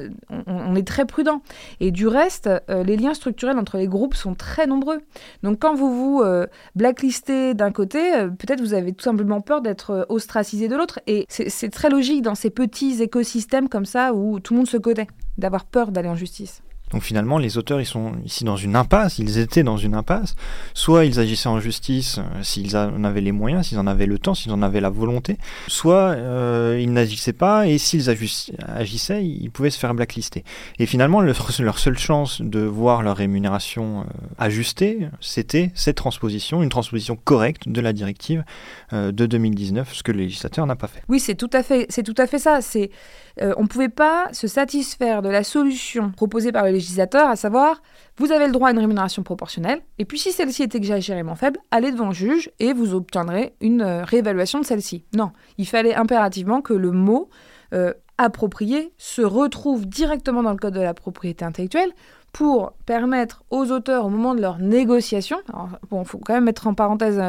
on, 0.48 0.76
est 0.76 0.86
très 0.86 1.06
prudent. 1.06 1.42
Et 1.80 1.92
du 1.92 2.08
reste, 2.08 2.50
les 2.70 2.98
liens 2.98 3.14
structurels 3.14 3.58
entre 3.58 3.78
les 3.78 3.88
groupes 3.88 4.16
sont 4.16 4.36
très 4.36 4.68
nombreux. 4.68 5.00
Donc 5.42 5.60
quand 5.60 5.74
vous 5.74 5.94
vous 5.94 6.24
blacklistez 6.76 7.54
d'un 7.54 7.72
côté, 7.72 8.00
peut-être 8.40 8.62
vous 8.62 8.74
avez 8.74 8.94
tout 8.94 9.04
simplement 9.04 9.42
peur 9.42 9.62
d'être 9.62 10.06
ostracisé 10.10 10.68
de 10.68 10.76
l'autre. 10.76 11.00
Et 11.08 11.26
c'est 11.30 11.72
très 11.72 11.90
logique 11.90 12.22
dans 12.22 12.36
ces 12.36 12.50
petits 12.50 13.02
écosystèmes 13.02 13.70
comme 13.70 13.86
ça 13.86 14.14
où 14.14 14.40
tout 14.40 14.54
le 14.54 14.60
monde 14.60 14.70
se 14.70 14.78
connaît, 14.78 15.08
d'avoir 15.38 15.66
peur 15.66 15.92
d'aller 15.92 16.10
en 16.10 16.16
justice. 16.16 16.62
Donc 16.94 17.02
finalement, 17.02 17.40
les 17.40 17.58
auteurs, 17.58 17.82
ils 17.82 17.88
sont 17.88 18.14
ici 18.24 18.44
dans 18.44 18.56
une 18.56 18.76
impasse, 18.76 19.18
ils 19.18 19.40
étaient 19.40 19.64
dans 19.64 19.78
une 19.78 19.96
impasse. 19.96 20.36
Soit 20.76 21.06
ils 21.06 21.20
agissaient 21.20 21.50
en 21.50 21.60
justice 21.60 22.20
euh, 22.20 22.44
s'ils 22.44 22.78
en 22.78 23.04
avaient 23.04 23.22
les 23.22 23.32
moyens, 23.32 23.68
s'ils 23.68 23.80
en 23.80 23.88
avaient 23.88 24.06
le 24.06 24.20
temps, 24.20 24.36
s'ils 24.36 24.52
en 24.52 24.62
avaient 24.62 24.80
la 24.80 24.92
volonté, 24.92 25.38
soit 25.68 26.12
euh, 26.12 26.80
ils 26.80 26.94
n'agissaient 26.94 27.34
pas 27.34 27.68
et 27.68 27.80
s'ils 27.80 28.10
agissaient, 28.10 29.26
ils 29.26 29.50
pouvaient 29.50 29.72
se 29.72 29.80
faire 29.80 29.94
blacklister. 29.96 30.44
Et 30.78 30.86
finalement, 30.86 31.22
leur 31.60 31.80
seule 31.80 31.98
chance 31.98 32.42
de 32.42 32.60
voir 32.60 33.02
leur 33.02 33.18
rémunération 33.18 34.02
euh, 34.02 34.04
ajustée, 34.38 35.10
c'était 35.20 35.72
cette 35.74 35.98
transposition, 35.98 36.62
une 36.62 36.70
transposition 36.70 37.16
correcte 37.16 37.68
de 37.68 37.82
la 37.82 37.92
directive 37.92 38.44
de 38.92 39.26
2019, 39.26 39.94
ce 39.94 40.04
que 40.04 40.12
le 40.12 40.20
législateur 40.20 40.68
n'a 40.68 40.76
pas 40.76 40.88
fait. 40.88 41.02
Oui, 41.10 41.20
c'est 41.20 41.36
tout 41.36 41.50
à 41.54 41.64
fait, 41.64 41.88
c'est 41.90 42.04
tout 42.04 42.14
à 42.18 42.28
fait 42.28 42.38
ça. 42.38 42.60
Euh, 43.42 43.54
on 43.58 43.64
ne 43.64 43.68
pouvait 43.68 43.90
pas 43.90 44.28
se 44.32 44.48
satisfaire 44.48 45.22
de 45.22 45.30
la 45.30 45.44
solution 45.44 46.12
proposée 46.12 46.52
par 46.52 46.66
le 46.66 46.72
législateur, 46.72 47.28
à 47.30 47.36
savoir, 47.36 47.82
vous 48.18 48.32
avez 48.32 48.46
le 48.46 48.52
droit 48.52 48.70
à 48.70 48.72
une 48.72 48.80
rémunération 48.80 49.24
proportionnelle, 49.24 49.82
et 49.98 50.06
puis 50.06 50.20
si 50.20 50.32
celle-ci 50.32 50.64
est 50.64 50.76
exagérément 50.76 51.36
faible, 51.36 51.60
allez 51.72 51.92
devant 51.92 52.08
le 52.08 52.14
juge 52.14 52.52
et 52.60 52.74
vous 52.74 52.94
obtiendrez 52.94 53.56
une 53.60 53.82
euh, 53.82 54.04
réévaluation 54.04 54.60
de 54.60 54.66
celle-ci. 54.66 55.06
Non, 55.16 55.32
il 55.58 55.68
fallait 55.68 55.96
impérativement 55.96 56.62
que 56.62 56.74
le 56.74 56.92
mot 56.92 57.30
euh, 57.74 57.94
approprié 58.20 58.94
se 58.98 59.24
retrouve 59.24 59.88
directement 59.88 60.44
dans 60.44 60.52
le 60.52 60.58
Code 60.58 60.76
de 60.76 60.82
la 60.82 60.94
propriété 60.94 61.44
intellectuelle 61.44 61.92
pour 62.32 62.74
permettre 62.86 63.44
aux 63.52 63.72
auteurs, 63.72 64.06
au 64.06 64.10
moment 64.10 64.34
de 64.34 64.42
leur 64.42 64.58
négociation, 64.58 65.38
il 65.92 66.06
faut 66.06 66.18
quand 66.18 66.34
même 66.34 66.46
mettre 66.46 66.66
en 66.66 66.74
parenthèse 66.74 67.22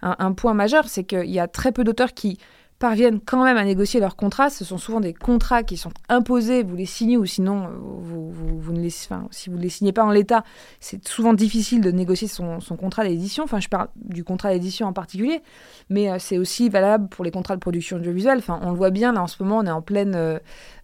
un 0.00 0.32
point 0.32 0.54
majeur, 0.54 0.88
c'est 0.88 1.04
qu'il 1.04 1.30
y 1.30 1.38
a 1.38 1.46
très 1.46 1.72
peu 1.72 1.84
d'auteurs 1.84 2.14
qui 2.14 2.38
parviennent 2.80 3.20
quand 3.20 3.44
même 3.44 3.58
à 3.58 3.64
négocier 3.64 4.00
leurs 4.00 4.16
contrats, 4.16 4.48
ce 4.48 4.64
sont 4.64 4.78
souvent 4.78 5.00
des 5.00 5.12
contrats 5.12 5.62
qui 5.62 5.76
sont 5.76 5.92
imposés, 6.08 6.62
vous 6.62 6.74
les 6.76 6.86
signez 6.86 7.18
ou 7.18 7.26
sinon, 7.26 7.68
vous, 7.78 8.32
vous, 8.32 8.72
ne 8.72 8.80
les, 8.80 8.88
si 8.90 9.50
vous 9.50 9.56
ne 9.56 9.62
les 9.62 9.68
signez 9.68 9.92
pas 9.92 10.02
en 10.02 10.10
l'état, 10.10 10.44
c'est 10.80 11.06
souvent 11.06 11.34
difficile 11.34 11.82
de 11.82 11.90
négocier 11.90 12.26
son, 12.26 12.58
son 12.60 12.76
contrat 12.76 13.04
d'édition. 13.04 13.44
Enfin, 13.44 13.60
je 13.60 13.68
parle 13.68 13.88
du 13.96 14.24
contrat 14.24 14.50
d'édition 14.52 14.86
en 14.86 14.94
particulier, 14.94 15.42
mais 15.90 16.10
euh, 16.10 16.16
c'est 16.18 16.38
aussi 16.38 16.70
valable 16.70 17.08
pour 17.08 17.22
les 17.22 17.30
contrats 17.30 17.54
de 17.54 17.60
production 17.60 17.98
audiovisuelle. 17.98 18.38
Enfin, 18.38 18.58
on 18.62 18.70
le 18.70 18.76
voit 18.76 18.90
bien, 18.90 19.12
là 19.12 19.22
en 19.22 19.26
ce 19.26 19.42
moment, 19.42 19.58
on 19.58 19.66
est 19.66 19.70
en 19.70 19.82
pleine 19.82 20.14
euh, 20.14 20.38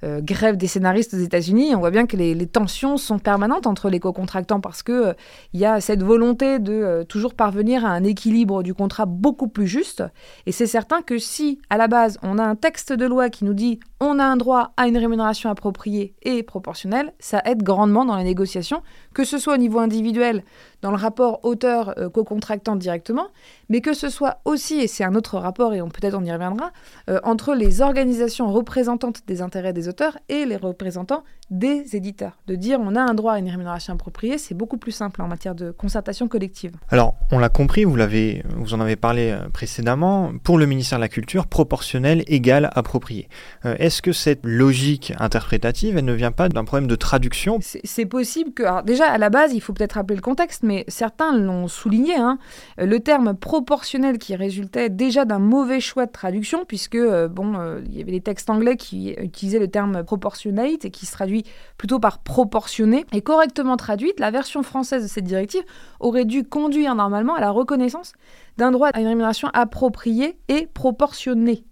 euh, 0.05 0.21
grève 0.21 0.59
des 0.59 0.67
scénaristes 0.67 1.15
aux 1.15 1.19
États-Unis. 1.19 1.75
On 1.75 1.79
voit 1.79 1.91
bien 1.91 2.07
que 2.07 2.19
les, 2.19 2.47
tensions 2.47 2.99
sont 2.99 3.19
permanentes 3.19 3.67
entre 3.67 3.89
les 3.89 4.01
co-contractants 4.01 4.61
parce 4.61 4.83
que 4.83 5.15
il 5.53 5.61
y 5.61 5.65
a 5.65 5.81
cette 5.81 6.03
volonté 6.03 6.59
de 6.59 7.05
toujours 7.09 7.35
parvenir 7.35 7.85
à 7.85 7.89
un 7.89 8.05
équilibre 8.05 8.63
du 8.63 8.73
contrat 8.73 9.07
beaucoup 9.07 9.49
plus 9.49 9.67
juste. 9.67 10.05
Et 10.47 10.53
c'est 10.53 10.67
certain 10.67 11.03
que 11.03 11.19
si, 11.19 11.59
à 11.71 11.77
la 11.77 11.86
base, 11.89 12.19
on 12.23 12.39
a 12.39 12.45
un 12.45 12.57
texte 12.57 12.93
de 12.93 13.07
loi 13.07 13.31
qui 13.31 13.45
nous 13.45 13.55
dit 13.55 13.81
on 14.01 14.19
a 14.19 14.25
un 14.25 14.37
droit 14.37 14.73
à 14.77 14.89
une 14.89 14.99
rémunération 14.99 15.49
appropriée 15.49 16.15
et 16.23 16.43
proportionnelle, 16.43 17.15
ça 17.19 17.41
aide 17.47 17.63
grandement 17.63 18.05
dans 18.05 18.17
les 18.17 18.25
négociations, 18.25 18.83
que 19.15 19.25
ce 19.25 19.39
soit 19.39 19.55
au 19.55 19.59
niveau 19.59 19.79
individuel, 19.79 20.43
dans 20.83 20.91
le 20.91 20.99
rapport 20.99 21.41
auteur-co-contractant 21.45 22.77
directement, 22.77 23.29
mais 23.71 23.81
que 23.81 23.95
ce 23.95 24.11
soit 24.11 24.41
aussi, 24.45 24.75
et 24.81 24.87
c'est 24.87 25.05
un 25.05 25.15
autre 25.15 25.39
rapport 25.39 25.73
et 25.73 25.81
on 25.81 25.89
peut-être 25.89 26.15
on 26.15 26.25
y 26.25 26.31
reviendra, 26.31 26.73
euh, 27.09 27.19
entre 27.25 27.55
les 27.55 27.81
organisations 27.81 28.53
représentantes 28.53 29.23
des 29.27 29.41
intérêts 29.41 29.73
des 29.73 29.89
auteurs 29.89 30.19
et 30.29 30.45
les 30.45 30.57
représentants 30.57 31.25
des 31.51 31.97
éditeurs. 31.97 32.39
De 32.47 32.55
dire 32.55 32.79
on 32.81 32.95
a 32.97 33.01
un 33.01 33.15
droit 33.15 33.33
à 33.33 33.39
une 33.39 33.49
rémunération 33.49 33.95
appropriée, 33.95 34.37
c'est 34.37 34.55
beaucoup 34.55 34.77
plus 34.77 34.93
simple 34.93 35.23
en 35.23 35.29
matière 35.29 35.55
de 35.55 35.71
concertation 35.71 36.29
collective. 36.29 36.73
Alors, 36.91 37.15
on 37.33 37.39
l'a 37.39 37.49
compris, 37.49 37.85
vous, 37.85 37.97
l'avez, 37.97 38.45
vous 38.57 38.75
en 38.75 38.81
avez 38.81 38.97
parlé 38.97 39.31
euh, 39.31 39.49
précédemment, 39.49 40.33
pour 40.45 40.59
le 40.59 40.67
ministère 40.67 40.99
de 40.99 41.05
la 41.05 41.09
Culture, 41.09 41.47
proportionnel 41.77 42.25
égale 42.27 42.71
approprié. 42.73 43.29
Euh, 43.67 43.75
est-ce 43.79 44.01
que 44.01 44.13
cette 44.13 44.41
logique 44.45 45.13
interprétative, 45.19 45.99
elle 45.99 46.07
ne 46.07 46.15
vient 46.15 46.33
pas 46.33 46.49
d'un 46.49 46.65
problème 46.65 46.89
de 46.89 46.97
traduction? 46.97 47.59
C'est, 47.61 48.07
possible 48.07 48.55
que... 48.55 48.83
Déjà, 48.83 49.11
à 49.11 49.19
la 49.19 49.29
base, 49.29 49.53
il 49.53 49.61
faut 49.61 49.75
peut-être 49.75 49.95
rappeler 49.95 50.17
le 50.17 50.23
contexte, 50.23 50.63
mais 50.63 50.87
certains 50.89 51.37
l'ont 51.37 51.69
souligné, 51.69 52.17
hein, 52.17 52.39
le 52.79 52.99
terme 53.01 53.35
proportionnel 53.35 54.17
qui 54.17 54.35
résultait 54.37 54.89
déjà 54.89 55.27
d'un 55.27 55.39
mauvais 55.39 55.81
choix 55.81 56.07
de 56.07 56.13
traduction, 56.13 56.65
puisque, 56.65 56.95
euh, 56.95 57.29
bon, 57.29 57.53
il 57.85 57.99
y 57.99 58.01
avait 58.01 58.13
les 58.13 58.23
textes 58.23 58.49
anglais 58.49 58.77
qui 58.77 59.11
utilisaient 59.11 59.59
le 59.59 59.69
terme 59.69 60.03
proportionate 60.03 60.87
et 60.87 60.91
qui 60.91 61.05
se 61.05 61.13
traduit 61.13 61.45
plutôt 61.77 61.99
par 61.99 62.21
proportionné. 62.21 63.05
Et 63.13 63.21
correctement 63.21 63.77
traduite, 63.77 64.19
la 64.19 64.31
version 64.31 64.63
française 64.63 65.03
de 65.03 65.09
cette 65.09 65.25
directive 65.25 65.63
aurait 66.01 66.25
dû 66.25 66.43
conduire 66.43 66.95
normalement 66.95 67.35
à 67.35 67.41
la 67.41 67.51
reconnaissance 67.51 68.15
d'un 68.57 68.71
droit 68.71 68.89
à 68.89 69.01
une 69.01 69.07
rémunération 69.07 69.49
appropriée 69.53 70.39
et 70.49 70.67
proportionnée. 70.67 71.65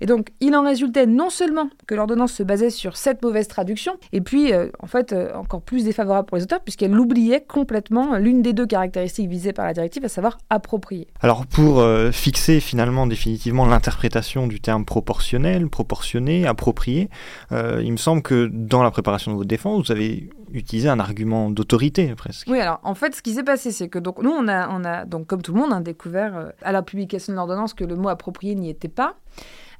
Et 0.00 0.06
donc, 0.06 0.28
il 0.40 0.54
en 0.54 0.62
résultait 0.62 1.06
non 1.06 1.30
seulement 1.30 1.68
que 1.86 1.94
l'ordonnance 1.94 2.32
se 2.32 2.42
basait 2.42 2.70
sur 2.70 2.96
cette 2.96 3.22
mauvaise 3.22 3.48
traduction, 3.48 3.94
et 4.12 4.20
puis, 4.20 4.52
euh, 4.52 4.68
en 4.80 4.86
fait, 4.86 5.12
euh, 5.12 5.32
encore 5.34 5.62
plus 5.62 5.84
défavorable 5.84 6.26
pour 6.26 6.36
les 6.36 6.44
auteurs, 6.44 6.60
puisqu'elle 6.60 6.98
oubliait 6.98 7.44
complètement 7.46 8.16
l'une 8.16 8.42
des 8.42 8.52
deux 8.52 8.66
caractéristiques 8.66 9.28
visées 9.28 9.52
par 9.52 9.66
la 9.66 9.72
directive, 9.72 10.04
à 10.04 10.08
savoir 10.08 10.38
approprié. 10.50 11.08
Alors, 11.20 11.46
pour 11.46 11.80
euh, 11.80 12.12
fixer 12.12 12.60
finalement 12.60 13.06
définitivement 13.06 13.66
l'interprétation 13.66 14.46
du 14.46 14.60
terme 14.60 14.84
proportionnel, 14.84 15.68
proportionné, 15.68 16.46
approprié, 16.46 17.08
il 17.50 17.92
me 17.92 17.96
semble 17.96 18.22
que 18.22 18.48
dans 18.52 18.82
la 18.82 18.90
préparation 18.90 19.32
de 19.32 19.36
votre 19.36 19.48
défense, 19.48 19.86
vous 19.86 19.92
avez 19.92 20.28
utilisé 20.52 20.88
un 20.88 21.00
argument 21.00 21.50
d'autorité 21.50 22.14
presque. 22.16 22.48
Oui, 22.48 22.60
alors 22.60 22.80
en 22.82 22.94
fait, 22.94 23.14
ce 23.14 23.22
qui 23.22 23.34
s'est 23.34 23.42
passé, 23.42 23.70
c'est 23.70 23.88
que 23.88 23.98
donc 23.98 24.22
nous, 24.22 24.30
on 24.30 24.48
a, 24.48 24.68
on 24.70 24.84
a 24.84 25.04
donc 25.04 25.26
comme 25.26 25.42
tout 25.42 25.52
le 25.52 25.60
monde, 25.60 25.72
hein, 25.72 25.80
découvert 25.80 26.52
à 26.62 26.72
la 26.72 26.82
publication 26.82 27.32
de 27.32 27.36
l'ordonnance 27.36 27.74
que 27.74 27.84
le 27.84 27.96
mot 27.96 28.08
approprié 28.08 28.54
n'y 28.54 28.70
était 28.70 28.88
pas. 28.88 29.16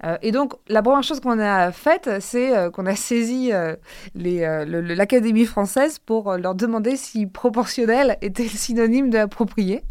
Euh, 0.05 0.17
et 0.23 0.33
donc, 0.33 0.55
la 0.69 0.83
première 0.83 1.03
chose 1.03 1.21
qu'on 1.21 1.39
a 1.39 1.73
faite, 1.73 2.09
c'est 2.21 2.57
euh, 2.57 2.71
qu'on 2.71 2.87
a 2.87 2.95
saisi 2.95 3.51
euh, 3.53 3.75
l'Académie 4.15 5.45
française 5.45 5.99
pour 5.99 6.37
leur 6.37 6.55
demander 6.55 6.97
si 6.97 7.27
proportionnel 7.27 8.17
était 8.23 8.45
le 8.45 8.49
synonyme 8.51 9.11
de 9.11 9.19
approprié. 9.19 9.83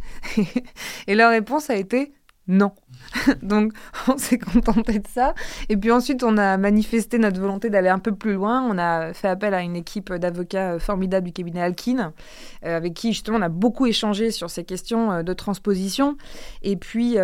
et 1.07 1.15
leur 1.15 1.31
réponse 1.31 1.69
a 1.69 1.75
été 1.75 2.13
non. 2.47 2.71
Donc, 3.41 3.73
on 4.07 4.17
s'est 4.17 4.37
contenté 4.37 4.99
de 4.99 5.07
ça. 5.07 5.33
Et 5.69 5.77
puis 5.77 5.91
ensuite, 5.91 6.23
on 6.23 6.37
a 6.37 6.57
manifesté 6.57 7.17
notre 7.17 7.39
volonté 7.39 7.69
d'aller 7.69 7.89
un 7.89 7.99
peu 7.99 8.13
plus 8.13 8.33
loin. 8.33 8.61
On 8.69 8.77
a 8.77 9.13
fait 9.13 9.27
appel 9.27 9.53
à 9.53 9.61
une 9.61 9.75
équipe 9.75 10.13
d'avocats 10.13 10.73
euh, 10.73 10.79
formidables 10.79 11.27
du 11.27 11.33
cabinet 11.33 11.61
Alkin, 11.61 12.13
euh, 12.65 12.77
avec 12.77 12.93
qui 12.93 13.13
justement 13.13 13.37
on 13.37 13.41
a 13.41 13.49
beaucoup 13.49 13.85
échangé 13.85 14.31
sur 14.31 14.49
ces 14.49 14.63
questions 14.63 15.11
euh, 15.11 15.23
de 15.23 15.33
transposition. 15.33 16.17
Et 16.63 16.75
puis, 16.75 17.17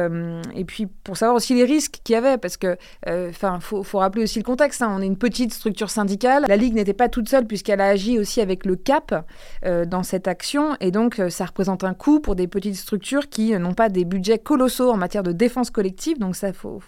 et 0.56 0.66
puis 0.66 0.88
pour 1.04 1.18
savoir 1.18 1.36
aussi 1.36 1.54
les 1.54 1.64
risques 1.64 2.00
qu'il 2.04 2.14
y 2.14 2.18
avait, 2.18 2.38
parce 2.38 2.58
que, 2.58 2.78
enfin, 3.08 3.60
faut, 3.60 3.84
rappeler 3.98 4.24
aussi 4.24 4.40
le 4.40 4.44
contexte. 4.44 4.82
Hein. 4.82 4.94
On 4.96 5.02
est 5.02 5.06
une 5.06 5.18
petite 5.18 5.54
structure 5.54 5.90
syndicale. 5.90 6.46
La 6.48 6.58
Ligue 6.58 6.74
n'était 6.74 6.94
pas 6.94 7.10
toute 7.10 7.30
seule 7.30 7.46
puisqu'elle 7.46 7.82
a 7.82 7.88
agi 7.88 8.20
aussi 8.20 8.42
avec 8.42 8.66
le 8.66 8.76
CAP 8.76 9.26
dans 9.64 10.04
cette 10.04 10.28
action. 10.28 10.76
Et 10.80 10.92
donc, 10.92 11.22
ça 11.30 11.46
représente 11.46 11.84
un 11.84 11.94
coût 11.94 12.20
pour 12.20 12.36
des 12.36 12.48
petites 12.48 12.76
structures 12.76 13.30
qui 13.30 13.58
n'ont 13.58 13.74
pas 13.74 13.90
des 13.90 14.06
budgets 14.06 14.40
colossaux 14.40 14.92
en 14.92 14.98
matière 14.98 15.24
de 15.24 15.32
défense 15.32 15.63
collective, 15.72 16.20
donc 16.20 16.36
ça, 16.36 16.50
il 16.50 16.54
faut, 16.54 16.80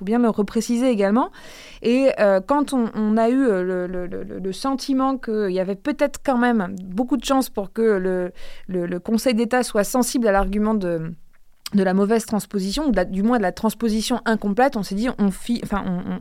bien 0.00 0.18
le 0.18 0.28
repréciser 0.28 0.88
également. 0.88 1.30
Et 1.82 2.10
euh, 2.20 2.40
quand 2.40 2.72
on, 2.72 3.16
a 3.16 3.28
eu 3.28 3.46
euh, 3.46 3.86
le, 4.42 4.52
sentiment 4.52 5.18
qu'il 5.18 5.50
y 5.50 5.60
avait 5.60 5.74
peut-être 5.74 6.20
quand 6.24 6.38
même 6.38 6.74
beaucoup 6.84 7.16
de 7.16 7.24
chances 7.24 7.50
pour 7.50 7.72
que 7.72 8.32
le 8.68 8.98
Conseil 9.00 9.34
d'État 9.34 9.62
soit 9.62 9.84
sensible 9.84 10.26
à 10.26 10.32
l'argument 10.32 10.74
de 10.74 11.12
de 11.74 11.82
la 11.82 11.94
mauvaise 11.94 12.26
transposition, 12.26 12.88
ou 12.88 12.92
du 12.92 13.22
moins 13.22 13.38
de 13.38 13.42
la 13.42 13.52
transposition 13.52 14.20
incomplète, 14.24 14.76
on 14.76 14.82
s'est 14.82 14.94
dit 14.94 15.08
on, 15.18 15.30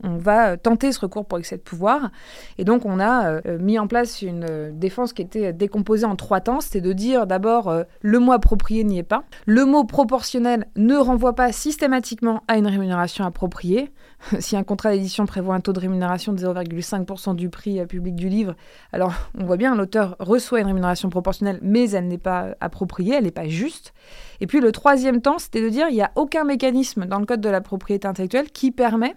on, 0.04 0.18
va 0.18 0.58
tenter 0.58 0.92
ce 0.92 1.00
recours 1.00 1.26
pour 1.26 1.38
excès 1.38 1.58
de 1.58 1.62
pouvoir. 1.62 2.12
Et 2.58 2.64
donc 2.64 2.86
on 2.86 3.00
a 3.00 3.28
euh, 3.28 3.60
mis 3.60 3.80
en 3.80 3.88
place 3.88 4.22
une 4.22 4.46
euh, 4.50 4.72
défense 4.74 5.14
qui 5.14 5.22
était 5.22 5.54
décomposée 5.54 6.06
en 6.06 6.16
trois 6.16 6.42
temps. 6.42 6.62
C'était 6.62 6.82
de 6.82 6.94
dire 6.94 7.28
d'abord 7.28 7.70
euh, 7.70 7.84
le 8.02 8.20
mot 8.20 8.32
approprié 8.32 8.84
n'y 8.84 9.00
est 9.00 9.04
pas. 9.04 9.24
Le 9.46 9.66
mot 9.66 9.84
proportionnel 9.84 10.68
ne 10.76 10.96
renvoie 10.96 11.36
pas 11.36 11.52
systématiquement 11.52 12.44
à 12.48 12.58
une 12.58 12.68
rémunération 12.68 13.26
appropriée. 13.26 13.92
si 14.40 14.56
un 14.56 14.64
contrat 14.64 14.92
d'édition 14.92 15.26
prévoit 15.26 15.56
un 15.56 15.60
taux 15.60 15.74
de 15.74 15.80
rémunération 15.80 16.34
de 16.34 16.40
0,5% 16.40 17.36
du 17.36 17.50
prix 17.50 17.86
public 17.86 18.16
du 18.16 18.30
livre, 18.30 18.56
alors 18.92 19.14
on 19.38 19.46
voit 19.46 19.58
bien 19.58 19.76
l'auteur 19.76 20.16
reçoit 20.20 20.60
une 20.60 20.68
rémunération 20.68 21.10
proportionnelle, 21.10 21.60
mais 21.62 21.90
elle 21.92 22.08
n'est 22.08 22.18
pas 22.18 22.56
appropriée, 22.60 23.16
elle 23.16 23.26
n'est 23.26 23.32
pas 23.32 23.48
juste. 23.48 23.94
Et 24.40 24.48
puis 24.48 24.60
le 24.60 24.72
troisième 24.72 25.22
temps, 25.22 25.40
c'était 25.40 25.62
de 25.62 25.70
dire 25.70 25.88
il 25.90 25.96
n'y 25.96 26.02
a 26.02 26.12
aucun 26.16 26.44
mécanisme 26.44 27.06
dans 27.06 27.20
le 27.20 27.26
code 27.26 27.42
de 27.42 27.50
la 27.50 27.62
propriété 27.62 28.08
intellectuelle 28.08 28.52
qui 28.52 28.72
permet, 28.72 29.16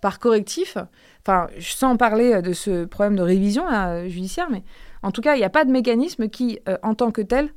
par 0.00 0.18
correctif, 0.18 0.78
enfin 1.22 1.48
sans 1.60 1.96
parler 1.96 2.42
de 2.42 2.52
ce 2.52 2.84
problème 2.86 3.16
de 3.16 3.22
révision 3.22 3.64
judiciaire, 4.08 4.48
mais 4.50 4.62
en 5.02 5.12
tout 5.12 5.22
cas, 5.22 5.34
il 5.34 5.38
n'y 5.38 5.44
a 5.44 5.50
pas 5.50 5.64
de 5.64 5.70
mécanisme 5.70 6.28
qui, 6.28 6.58
euh, 6.68 6.76
en 6.82 6.94
tant 6.94 7.10
que 7.10 7.22
tel, 7.22 7.50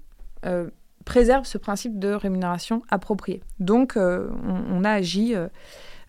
euh, 0.46 0.70
préserve 1.04 1.46
ce 1.46 1.58
principe 1.58 2.00
de 2.00 2.14
rémunération 2.14 2.82
appropriée. 2.90 3.42
Donc, 3.60 3.98
euh, 3.98 4.30
on, 4.70 4.84
a 4.84 4.92
agi 4.92 5.36
euh, 5.36 5.48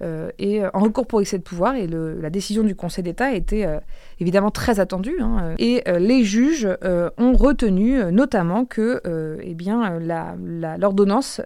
et 0.01 0.63
euh, 0.63 0.71
en 0.75 0.81
recours 0.81 1.07
pour 1.07 1.21
excès 1.21 1.39
de 1.39 1.43
pouvoir. 1.43 1.75
Et 1.77 1.87
la 1.87 2.31
décision 2.31 2.63
du 2.63 2.75
Conseil 2.75 3.05
d'État 3.05 3.33
était 3.33 3.67
euh, 3.67 3.79
évidemment 4.21 4.51
très 4.51 4.81
attendue. 4.81 5.19
Hein. 5.21 5.55
et 5.59 5.83
les 5.99 6.25
juges 6.25 6.69
ont 7.19 7.33
retenu 7.35 8.01
notamment 8.13 8.65
que 8.65 9.01
eh 9.43 9.57
l'ordonnance, 10.79 11.41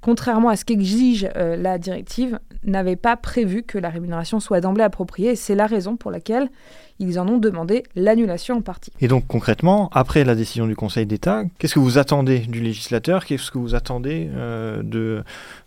contrairement 0.00 0.48
à 0.48 0.56
ce 0.56 0.64
qu'exige 0.64 1.28
la 1.34 1.78
directive, 1.78 2.38
n'avait 2.64 2.96
pas 2.96 3.16
prévu 3.16 3.62
que 3.62 3.78
la 3.78 3.88
rémunération 3.88 4.40
soit 4.40 4.60
d'emblée 4.60 4.84
appropriée. 4.84 5.36
C'est 5.36 5.54
la 5.54 5.66
raison 5.66 5.96
pour 5.96 6.10
laquelle 6.10 6.50
ils 6.98 7.18
en 7.18 7.28
ont 7.28 7.38
demandé 7.38 7.82
l'annulation 7.96 8.56
en 8.56 8.60
partie. 8.60 8.92
Et 9.00 9.08
donc 9.08 9.26
concrètement, 9.26 9.90
après 9.92 10.24
la 10.24 10.34
décision 10.34 10.66
du 10.66 10.76
Conseil 10.76 11.06
d'État, 11.06 11.42
qu'est-ce 11.58 11.74
que 11.74 11.80
vous 11.80 11.98
attendez 11.98 12.40
du 12.40 12.60
législateur? 12.60 13.24
Qu'est-ce 13.24 13.50
que 13.50 13.58
vous 13.58 13.74
attendez 13.74 14.30
euh, 14.34 14.82
de, 14.82 15.24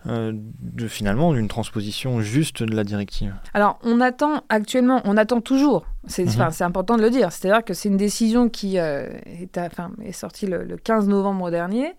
euh, 0.07 0.31
de 0.33 0.87
finalement 0.87 1.33
d'une 1.33 1.47
transposition 1.47 2.21
juste 2.21 2.63
de 2.63 2.75
la 2.75 2.83
directive? 2.83 3.33
Alors 3.53 3.79
on 3.83 3.99
attend 3.99 4.43
actuellement, 4.49 5.01
on 5.05 5.17
attend 5.17 5.41
toujours. 5.41 5.85
C'est 6.07 6.25
mhm. 6.25 6.51
important 6.61 6.95
de 6.95 7.01
le 7.01 7.09
dire. 7.09 7.31
C'est-à-dire 7.31 7.65
que 7.65 7.73
c'est 7.73 7.89
une 7.89 7.97
décision 7.97 8.47
qui 8.47 8.79
euh, 8.79 9.09
est, 9.25 10.11
sortie 10.13 10.47
le, 10.47 10.63
le 10.63 10.77
15 10.77 11.07
novembre 11.07 11.51
dernier. 11.51 11.93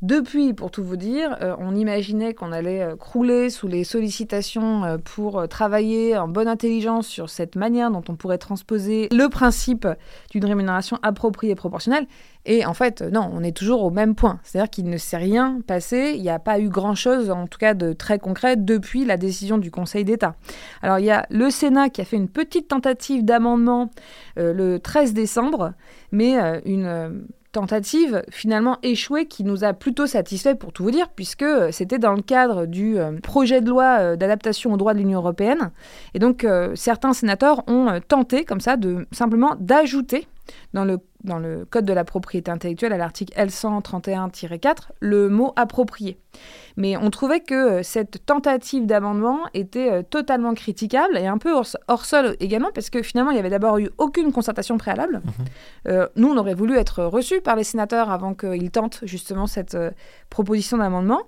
Depuis, 0.00 0.52
pour 0.52 0.70
tout 0.70 0.84
vous 0.84 0.96
dire, 0.96 1.36
euh, 1.42 1.56
on 1.58 1.74
imaginait 1.74 2.32
qu'on 2.32 2.52
allait 2.52 2.82
euh, 2.82 2.94
crouler 2.94 3.50
sous 3.50 3.66
les 3.66 3.82
sollicitations 3.82 4.84
euh, 4.84 4.96
pour 4.96 5.48
travailler 5.48 6.16
en 6.16 6.28
bonne 6.28 6.46
intelligence 6.46 7.08
sur 7.08 7.28
cette 7.28 7.56
manière 7.56 7.90
dont 7.90 8.04
on 8.08 8.14
pourrait 8.14 8.38
transposer 8.38 9.08
le 9.10 9.28
principe 9.28 9.88
d'une 10.30 10.44
rémunération 10.44 11.00
appropriée 11.02 11.52
et 11.52 11.56
proportionnelle. 11.56 12.06
Et 12.46 12.64
en 12.64 12.74
fait, 12.74 13.02
non, 13.02 13.28
on 13.32 13.42
est 13.42 13.56
toujours 13.56 13.82
au 13.82 13.90
même 13.90 14.14
point. 14.14 14.38
C'est-à-dire 14.44 14.70
qu'il 14.70 14.88
ne 14.88 14.98
s'est 14.98 15.16
rien 15.16 15.60
passé, 15.66 16.12
il 16.14 16.22
n'y 16.22 16.30
a 16.30 16.38
pas 16.38 16.60
eu 16.60 16.68
grand-chose, 16.68 17.32
en 17.32 17.48
tout 17.48 17.58
cas 17.58 17.74
de 17.74 17.92
très 17.92 18.20
concret, 18.20 18.54
depuis 18.54 19.04
la 19.04 19.16
décision 19.16 19.58
du 19.58 19.72
Conseil 19.72 20.04
d'État. 20.04 20.36
Alors 20.80 21.00
il 21.00 21.06
y 21.06 21.10
a 21.10 21.26
le 21.28 21.50
Sénat 21.50 21.90
qui 21.90 22.00
a 22.00 22.04
fait 22.04 22.16
une 22.16 22.28
petite 22.28 22.68
tentative 22.68 23.24
d'amendement 23.24 23.90
le 24.36 24.78
13 24.78 25.12
décembre, 25.12 25.72
mais 26.12 26.36
une 26.64 27.26
tentative 27.58 28.22
finalement 28.30 28.78
échouée 28.84 29.26
qui 29.26 29.42
nous 29.42 29.64
a 29.64 29.72
plutôt 29.72 30.06
satisfait 30.06 30.54
pour 30.54 30.72
tout 30.72 30.84
vous 30.84 30.92
dire, 30.92 31.08
puisque 31.08 31.44
c'était 31.72 31.98
dans 31.98 32.12
le 32.12 32.22
cadre 32.22 32.66
du 32.66 32.96
projet 33.22 33.60
de 33.60 33.68
loi 33.68 34.16
d'adaptation 34.16 34.72
au 34.72 34.76
droit 34.76 34.94
de 34.94 34.98
l'Union 34.98 35.18
européenne. 35.18 35.72
Et 36.14 36.20
donc 36.20 36.46
certains 36.74 37.12
sénateurs 37.12 37.64
ont 37.68 38.00
tenté 38.06 38.44
comme 38.44 38.60
ça 38.60 38.76
de 38.76 39.06
simplement 39.10 39.56
d'ajouter 39.58 40.28
dans 40.72 40.84
le, 40.84 40.98
dans 41.24 41.38
le 41.38 41.64
Code 41.64 41.84
de 41.84 41.92
la 41.92 42.04
propriété 42.04 42.50
intellectuelle, 42.50 42.92
à 42.92 42.96
l'article 42.96 43.32
L131-4, 43.38 44.90
le 45.00 45.28
mot 45.28 45.52
approprié. 45.56 46.18
Mais 46.76 46.96
on 46.96 47.10
trouvait 47.10 47.40
que 47.40 47.54
euh, 47.54 47.82
cette 47.82 48.24
tentative 48.24 48.86
d'amendement 48.86 49.40
était 49.54 49.90
euh, 49.90 50.02
totalement 50.02 50.54
critiquable 50.54 51.16
et 51.16 51.26
un 51.26 51.38
peu 51.38 51.52
hors, 51.52 52.04
sol 52.04 52.36
également, 52.40 52.70
parce 52.72 52.90
que 52.90 53.02
finalement, 53.02 53.30
il 53.30 53.34
n'y 53.34 53.40
avait 53.40 53.50
d'abord 53.50 53.78
eu 53.78 53.90
aucune 53.98 54.32
concertation 54.32 54.78
préalable. 54.78 55.20
Mhm. 55.24 55.32
Euh, 55.88 56.08
nous, 56.16 56.28
on 56.28 56.36
aurait 56.36 56.54
voulu 56.54 56.76
être 56.76 57.04
reçus 57.04 57.40
par 57.40 57.56
les 57.56 57.64
sénateurs 57.64 58.10
avant 58.10 58.34
qu'ils 58.34 58.70
tentent 58.70 59.00
justement 59.02 59.46
cette 59.46 59.76
proposition 60.30 60.78
d'amendement. 60.78 61.22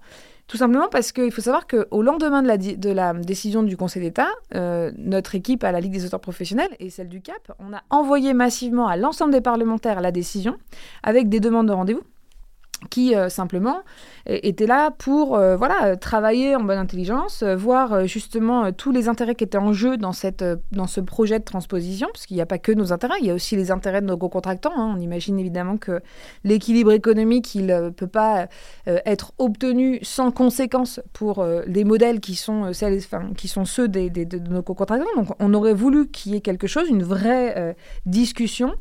Tout 0.50 0.56
simplement 0.56 0.88
parce 0.88 1.12
qu'il 1.12 1.30
faut 1.30 1.42
savoir 1.42 1.68
qu'au 1.68 2.02
lendemain 2.02 2.42
de 2.42 2.90
la, 2.90 3.12
décision 3.14 3.62
du 3.62 3.76
Conseil 3.76 4.02
d'État, 4.02 4.26
euh, 4.56 4.90
notre 4.96 5.36
équipe 5.36 5.62
à 5.62 5.70
la 5.70 5.78
Ligue 5.78 5.92
des 5.92 6.04
auteurs 6.04 6.20
professionnels 6.20 6.70
et 6.80 6.90
celle 6.90 7.08
du 7.08 7.20
CAP, 7.20 7.52
on 7.60 7.72
a 7.72 7.84
envoyé 7.88 8.34
massivement 8.34 8.88
à 8.88 8.96
l'ensemble 8.96 9.30
des 9.30 9.40
parlementaires 9.40 10.00
la 10.00 10.10
décision 10.10 10.56
avec 11.04 11.28
des 11.28 11.38
demandes 11.38 11.68
de 11.68 11.72
rendez-vous 11.72 12.02
qui 12.88 13.14
euh, 13.14 13.28
simplement 13.28 13.82
était 14.26 14.66
là 14.66 14.90
pour 14.90 15.36
euh, 15.36 15.56
voilà 15.56 15.96
travailler 15.96 16.54
en 16.54 16.60
bonne 16.60 16.78
intelligence, 16.78 17.42
euh, 17.42 17.56
voir 17.56 18.06
justement 18.06 18.72
tous 18.72 18.92
les 18.92 19.08
intérêts 19.08 19.34
qui 19.34 19.44
étaient 19.44 19.58
en 19.58 19.72
jeu 19.72 19.96
dans, 19.96 20.12
cette, 20.12 20.44
dans 20.72 20.86
ce 20.86 21.00
projet 21.00 21.38
de 21.38 21.44
transposition, 21.44 22.08
parce 22.12 22.26
qu'il 22.26 22.36
n'y 22.36 22.42
a 22.42 22.46
pas 22.46 22.58
que 22.58 22.72
nos 22.72 22.92
intérêts, 22.92 23.16
il 23.20 23.26
y 23.26 23.30
a 23.30 23.34
aussi 23.34 23.56
les 23.56 23.70
intérêts 23.70 24.00
de 24.00 24.06
nos 24.06 24.16
co-contractants. 24.16 24.72
Hein. 24.76 24.94
On 24.96 25.00
imagine 25.00 25.38
évidemment 25.38 25.76
que 25.76 26.00
l'équilibre 26.44 26.92
économique, 26.92 27.54
il 27.54 27.66
ne 27.66 27.90
peut 27.90 28.06
pas 28.06 28.48
être 28.86 29.32
obtenu 29.38 29.98
sans 30.02 30.30
conséquence 30.30 31.00
pour 31.12 31.44
les 31.66 31.84
modèles 31.84 32.20
qui 32.20 32.34
sont, 32.34 32.72
celles, 32.72 33.00
qui 33.36 33.48
sont 33.48 33.64
ceux 33.64 33.88
des, 33.88 34.10
de 34.10 34.38
nos 34.38 34.62
co-contractants. 34.62 35.06
Donc 35.16 35.28
on 35.38 35.52
aurait 35.54 35.74
voulu 35.74 36.08
qu'il 36.08 36.32
y 36.32 36.36
ait 36.36 36.40
quelque 36.40 36.66
chose, 36.66 36.88
une 36.88 37.02
vraie 37.02 37.76
discussion 38.06 38.74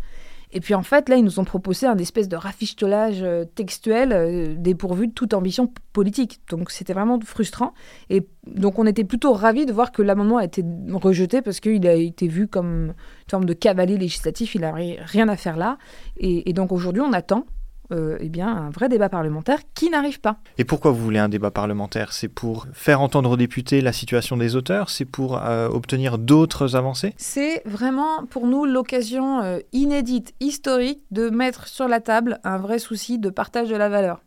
et 0.51 0.61
puis 0.61 0.73
en 0.73 0.81
fait, 0.81 1.09
là, 1.09 1.15
ils 1.15 1.23
nous 1.23 1.39
ont 1.39 1.43
proposé 1.43 1.85
un 1.85 1.97
espèce 1.97 2.27
de 2.27 2.35
rafistolage 2.35 3.21
euh, 3.21 3.45
textuel 3.45 4.11
euh, 4.11 4.55
dépourvu 4.57 5.07
de 5.07 5.13
toute 5.13 5.33
ambition 5.33 5.71
politique. 5.93 6.41
Donc 6.49 6.71
c'était 6.71 6.93
vraiment 6.93 7.19
frustrant. 7.23 7.73
Et 8.09 8.27
donc 8.47 8.79
on 8.79 8.85
était 8.87 9.03
plutôt 9.03 9.33
ravis 9.33 9.65
de 9.65 9.73
voir 9.73 9.91
que 9.91 10.01
l'amendement 10.01 10.37
a 10.37 10.45
été 10.45 10.63
rejeté 10.93 11.41
parce 11.41 11.59
qu'il 11.59 11.85
a 11.87 11.93
été 11.93 12.27
vu 12.27 12.47
comme 12.47 12.85
une 12.87 12.93
forme 13.29 13.45
de 13.45 13.53
cavalier 13.53 13.97
législatif. 13.97 14.55
Il 14.55 14.61
n'a 14.61 14.73
rien 14.73 15.29
à 15.29 15.35
faire 15.35 15.57
là. 15.57 15.77
et 16.17 16.51
donc 16.53 16.71
aujourd'hui, 16.71 17.01
on 17.01 17.13
attend 17.13 17.45
euh, 17.91 18.17
eh 18.19 18.29
bien, 18.29 18.48
un 18.48 18.69
vrai 18.69 18.88
débat 18.88 19.10
parlementaire 19.10 19.60
qui 19.74 19.89
n'arrive 19.89 20.19
pas. 20.19 20.38
Et 20.60 20.63
pourquoi 20.63 20.91
vous 20.91 21.03
voulez 21.03 21.17
un 21.17 21.29
débat 21.29 21.50
parlementaire? 21.50 22.13
C'est 22.13 22.27
pour 22.27 22.67
faire 22.72 23.01
entendre 23.01 23.31
aux 23.31 23.38
députés 23.38 23.81
la 23.81 23.93
situation 23.93 24.38
des 24.38 24.55
auteurs? 24.55 24.91
C'est 24.91 25.05
pour 25.05 25.43
euh, 25.43 25.67
obtenir 25.67 26.19
d'autres 26.19 26.75
avancées? 26.75 27.13
C'est 27.17 27.63
vraiment 27.65 28.25
pour 28.29 28.46
nous 28.46 28.65
l'occasion 28.65 29.41
euh, 29.41 29.58
inédite, 29.72 30.36
historique, 30.39 31.03
de 31.10 31.31
mettre 31.31 31.67
sur 31.67 31.88
la 31.88 32.00
table 32.00 32.39
un 32.43 32.58
vrai 32.58 32.77
souci 32.77 33.17
de 33.17 33.31
partage 33.31 33.69
de 33.69 33.75
la 33.75 33.89
valeur. 33.89 34.22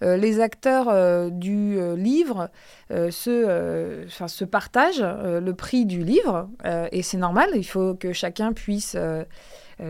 les 0.00 0.40
acteurs 0.40 1.30
du 1.30 1.78
livre 1.96 2.50
se, 2.90 4.04
se, 4.08 4.44
partagent 4.44 5.04
le 5.04 5.52
prix 5.52 5.86
du 5.86 6.02
livre 6.02 6.48
et 6.92 7.02
c'est 7.02 7.16
normal, 7.16 7.48
il 7.54 7.64
faut 7.64 7.94
que 7.94 8.12
chacun 8.12 8.52
puisse 8.52 8.96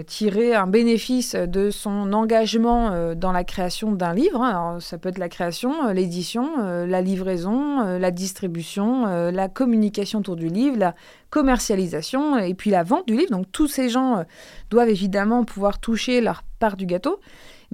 tirer 0.06 0.54
un 0.54 0.66
bénéfice 0.66 1.34
de 1.34 1.70
son 1.70 2.12
engagement 2.12 2.90
euh, 2.92 3.14
dans 3.14 3.32
la 3.32 3.44
création 3.44 3.92
d'un 3.92 4.14
livre. 4.14 4.42
Hein. 4.42 4.78
ça 4.80 4.98
peut 4.98 5.08
être 5.08 5.18
la 5.18 5.28
création, 5.28 5.86
euh, 5.86 5.92
l'édition, 5.92 6.56
la 6.86 7.00
livraison, 7.02 7.98
la 7.98 8.10
distribution, 8.10 9.06
la 9.30 9.48
communication 9.48 10.20
autour 10.20 10.36
du 10.36 10.48
livre, 10.48 10.76
la 10.78 10.94
commercialisation 11.30 12.38
et 12.38 12.54
puis 12.54 12.70
la 12.70 12.82
vente 12.82 13.06
du 13.06 13.16
livre. 13.16 13.30
Donc 13.30 13.46
tous 13.52 13.66
ces 13.66 13.88
gens 13.88 14.24
doivent 14.70 14.88
évidemment 14.88 15.44
pouvoir 15.44 15.78
toucher 15.78 16.20
leur 16.20 16.42
part 16.58 16.76
du 16.76 16.86
gâteau. 16.86 17.20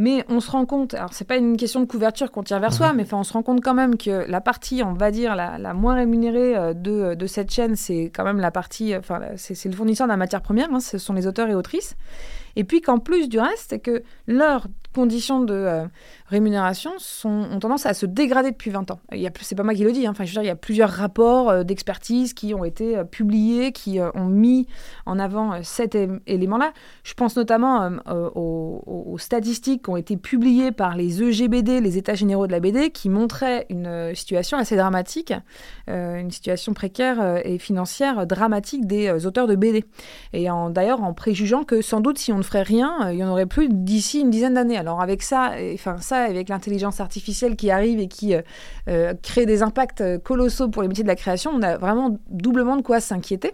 Mais 0.00 0.24
on 0.30 0.40
se 0.40 0.50
rend 0.50 0.64
compte, 0.64 0.94
alors 0.94 1.12
c'est 1.12 1.26
pas 1.26 1.36
une 1.36 1.58
question 1.58 1.80
de 1.80 1.84
couverture 1.84 2.30
qu'on 2.30 2.42
tire 2.42 2.58
vers 2.58 2.72
soi, 2.72 2.92
mhm. 2.92 2.96
mais 2.96 3.14
on 3.14 3.22
se 3.22 3.34
rend 3.34 3.42
compte 3.42 3.60
quand 3.62 3.74
même 3.74 3.98
que 3.98 4.24
la 4.26 4.40
partie, 4.40 4.82
on 4.82 4.94
va 4.94 5.10
dire, 5.10 5.36
la, 5.36 5.74
moins 5.74 5.94
rémunérée 5.94 6.56
euh, 6.56 6.72
de, 6.72 7.14
de 7.14 7.26
cette 7.26 7.52
chaîne, 7.52 7.76
c'est 7.76 8.04
quand 8.04 8.24
même 8.24 8.40
la 8.40 8.50
partie, 8.50 8.96
enfin, 8.96 9.20
c'est 9.36 9.68
le 9.68 9.76
fournisseur 9.76 10.06
de 10.06 10.10
la 10.10 10.16
matière 10.16 10.40
première, 10.40 10.72
hein, 10.72 10.80
ce 10.80 10.96
sont 10.96 11.12
les 11.12 11.26
auteurs 11.26 11.50
et 11.50 11.54
autrices. 11.54 11.96
Et 12.56 12.64
puis 12.64 12.80
qu'en 12.80 12.98
plus 12.98 13.28
du 13.28 13.38
reste, 13.38 13.66
c'est 13.70 13.78
que 13.78 14.02
leur 14.26 14.66
conditions 14.94 15.40
de 15.40 15.54
euh, 15.54 15.84
rémunération 16.26 16.92
sont, 16.98 17.46
ont 17.50 17.58
tendance 17.60 17.86
à 17.86 17.94
se 17.94 18.06
dégrader 18.06 18.50
depuis 18.50 18.70
20 18.70 18.90
ans. 18.90 19.00
Il 19.12 19.30
c'est 19.40 19.54
pas 19.54 19.62
moi 19.62 19.74
qui 19.74 19.84
le 19.84 19.92
dis, 19.92 20.06
hein. 20.06 20.10
enfin, 20.10 20.24
je 20.24 20.30
veux 20.30 20.34
dire, 20.34 20.42
il 20.42 20.46
y 20.46 20.50
a 20.50 20.56
plusieurs 20.56 20.90
rapports 20.90 21.48
euh, 21.48 21.62
d'expertise 21.62 22.34
qui 22.34 22.54
ont 22.54 22.64
été 22.64 22.96
euh, 22.96 23.04
publiés, 23.04 23.72
qui 23.72 23.98
ont 24.14 24.26
mis 24.26 24.66
en 25.06 25.18
avant 25.18 25.62
cet 25.62 25.96
élément-là. 26.26 26.72
Je 27.04 27.14
pense 27.14 27.36
notamment 27.36 27.90
aux, 28.34 29.16
statistiques 29.18 29.84
qui 29.84 29.90
ont 29.90 29.96
été 29.96 30.16
publiées 30.16 30.72
par 30.72 30.96
les 30.96 31.22
EGBD, 31.22 31.80
les 31.80 31.98
États 31.98 32.14
généraux 32.14 32.46
de 32.46 32.52
la 32.52 32.60
BD, 32.60 32.90
qui 32.90 33.08
montraient 33.08 33.66
une 33.68 34.14
situation 34.14 34.58
assez 34.58 34.76
dramatique, 34.76 35.32
une 35.88 36.30
situation 36.30 36.72
précaire 36.72 37.40
et 37.44 37.58
financière 37.58 38.26
dramatique 38.26 38.86
des 38.86 39.26
auteurs 39.26 39.46
de 39.46 39.56
BD. 39.56 39.84
Et 40.32 40.46
d'ailleurs 40.70 41.02
en 41.02 41.12
préjugeant 41.12 41.64
que 41.64 41.82
sans 41.82 42.00
doute 42.00 42.18
si 42.18 42.32
on 42.32 42.39
ne 42.40 42.44
ferait 42.44 42.62
rien, 42.62 43.10
il 43.10 43.18
y 43.18 43.24
en 43.24 43.30
aurait 43.30 43.46
plus 43.46 43.68
d'ici 43.68 44.20
une 44.20 44.30
dizaine 44.30 44.54
d'années. 44.54 44.76
Alors 44.76 45.00
avec 45.00 45.22
ça, 45.22 45.52
enfin 45.74 45.98
ça, 45.98 46.22
avec 46.22 46.48
l'intelligence 46.48 47.00
artificielle 47.00 47.56
qui 47.56 47.70
arrive 47.70 48.00
et 48.00 48.08
qui 48.08 48.34
euh, 48.34 48.42
euh, 48.88 49.14
crée 49.22 49.46
des 49.46 49.62
impacts 49.62 50.00
euh, 50.00 50.18
colossaux 50.18 50.68
pour 50.68 50.82
les 50.82 50.88
métiers 50.88 51.04
de 51.04 51.08
la 51.08 51.16
création, 51.16 51.52
on 51.54 51.62
a 51.62 51.76
vraiment 51.76 52.18
doublement 52.28 52.76
de 52.76 52.82
quoi 52.82 53.00
s'inquiéter. 53.00 53.52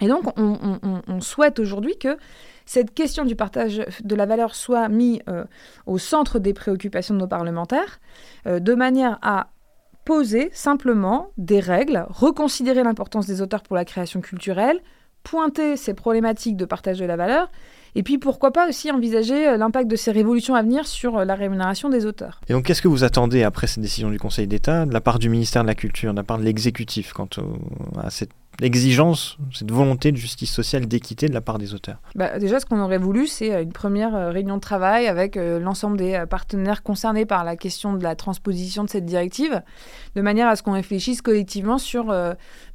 Et 0.00 0.08
donc 0.08 0.24
on, 0.36 1.20
souhaite 1.20 1.58
aujourd'hui 1.58 1.96
que 1.98 2.16
cette 2.64 2.94
question 2.94 3.24
du 3.24 3.36
partage 3.36 3.82
de 4.02 4.14
la 4.16 4.26
valeur 4.26 4.54
soit 4.54 4.88
mise 4.88 5.20
au 5.86 5.98
centre 5.98 6.38
des 6.38 6.54
préoccupations 6.54 7.14
de 7.14 7.20
nos 7.20 7.28
parlementaires, 7.28 8.00
de 8.46 8.74
manière 8.74 9.18
à 9.22 9.50
poser 10.04 10.50
simplement 10.52 11.30
des 11.36 11.60
règles, 11.60 12.06
reconsidérer 12.08 12.82
l'importance 12.82 13.26
des 13.26 13.42
auteurs 13.42 13.62
pour 13.62 13.76
la 13.76 13.84
création 13.84 14.20
culturelle, 14.20 14.80
pointer 15.22 15.76
ces 15.76 15.94
problématiques 15.94 16.56
de 16.56 16.64
partage 16.64 16.98
de 16.98 17.04
la 17.04 17.16
valeur 17.16 17.48
et 17.94 18.02
puis 18.02 18.18
pourquoi 18.18 18.52
pas 18.52 18.68
aussi 18.68 18.90
envisager 18.90 19.48
euh, 19.48 19.56
l'impact 19.56 19.90
de 19.90 19.96
ces 19.96 20.12
révolutions 20.12 20.54
à 20.54 20.62
venir 20.62 20.86
sur 20.86 21.18
euh, 21.18 21.24
la 21.24 21.34
rémunération 21.34 21.90
des 21.90 22.06
auteurs. 22.06 22.40
Et 22.48 22.52
donc 22.52 22.64
qu'est-ce 22.64 22.82
que 22.82 22.88
vous 22.88 23.04
attendez 23.04 23.42
après 23.42 23.66
cette 23.66 23.82
décision 23.82 24.10
du 24.10 24.18
Conseil 24.18 24.46
d'État 24.46 24.86
de 24.86 24.92
la 24.92 25.00
part 25.00 25.18
du 25.18 25.28
ministère 25.28 25.62
de 25.62 25.68
la 25.68 25.74
Culture, 25.74 26.12
de 26.12 26.18
la 26.18 26.24
part 26.24 26.38
de 26.38 26.44
l'exécutif 26.44 27.12
quant 27.12 27.28
à 28.02 28.10
cette 28.10 28.30
exigence, 28.60 29.38
cette 29.52 29.70
volonté 29.70 30.12
de 30.12 30.16
justice 30.16 30.52
sociale, 30.52 30.86
d'équité 30.86 31.26
de 31.28 31.34
la 31.34 31.40
part 31.40 31.58
des 31.58 31.74
auteurs 31.74 31.98
bah, 32.14 32.38
Déjà, 32.38 32.60
ce 32.60 32.66
qu'on 32.66 32.80
aurait 32.80 32.98
voulu, 32.98 33.26
c'est 33.26 33.52
euh, 33.52 33.62
une 33.62 33.72
première 33.72 34.14
euh, 34.14 34.30
réunion 34.30 34.56
de 34.56 34.60
travail 34.60 35.06
avec 35.06 35.36
euh, 35.36 35.58
l'ensemble 35.58 35.96
des 35.96 36.24
partenaires 36.28 36.82
concernés 36.82 37.24
par 37.24 37.44
la 37.44 37.56
question 37.56 37.94
de 37.94 38.02
la 38.02 38.14
transposition 38.14 38.84
de 38.84 38.90
cette 38.90 39.04
directive, 39.04 39.62
de 40.14 40.22
manière 40.22 40.48
à 40.48 40.56
ce 40.56 40.62
qu'on 40.62 40.72
réfléchisse 40.72 41.22
collectivement 41.22 41.78
sur 41.78 42.06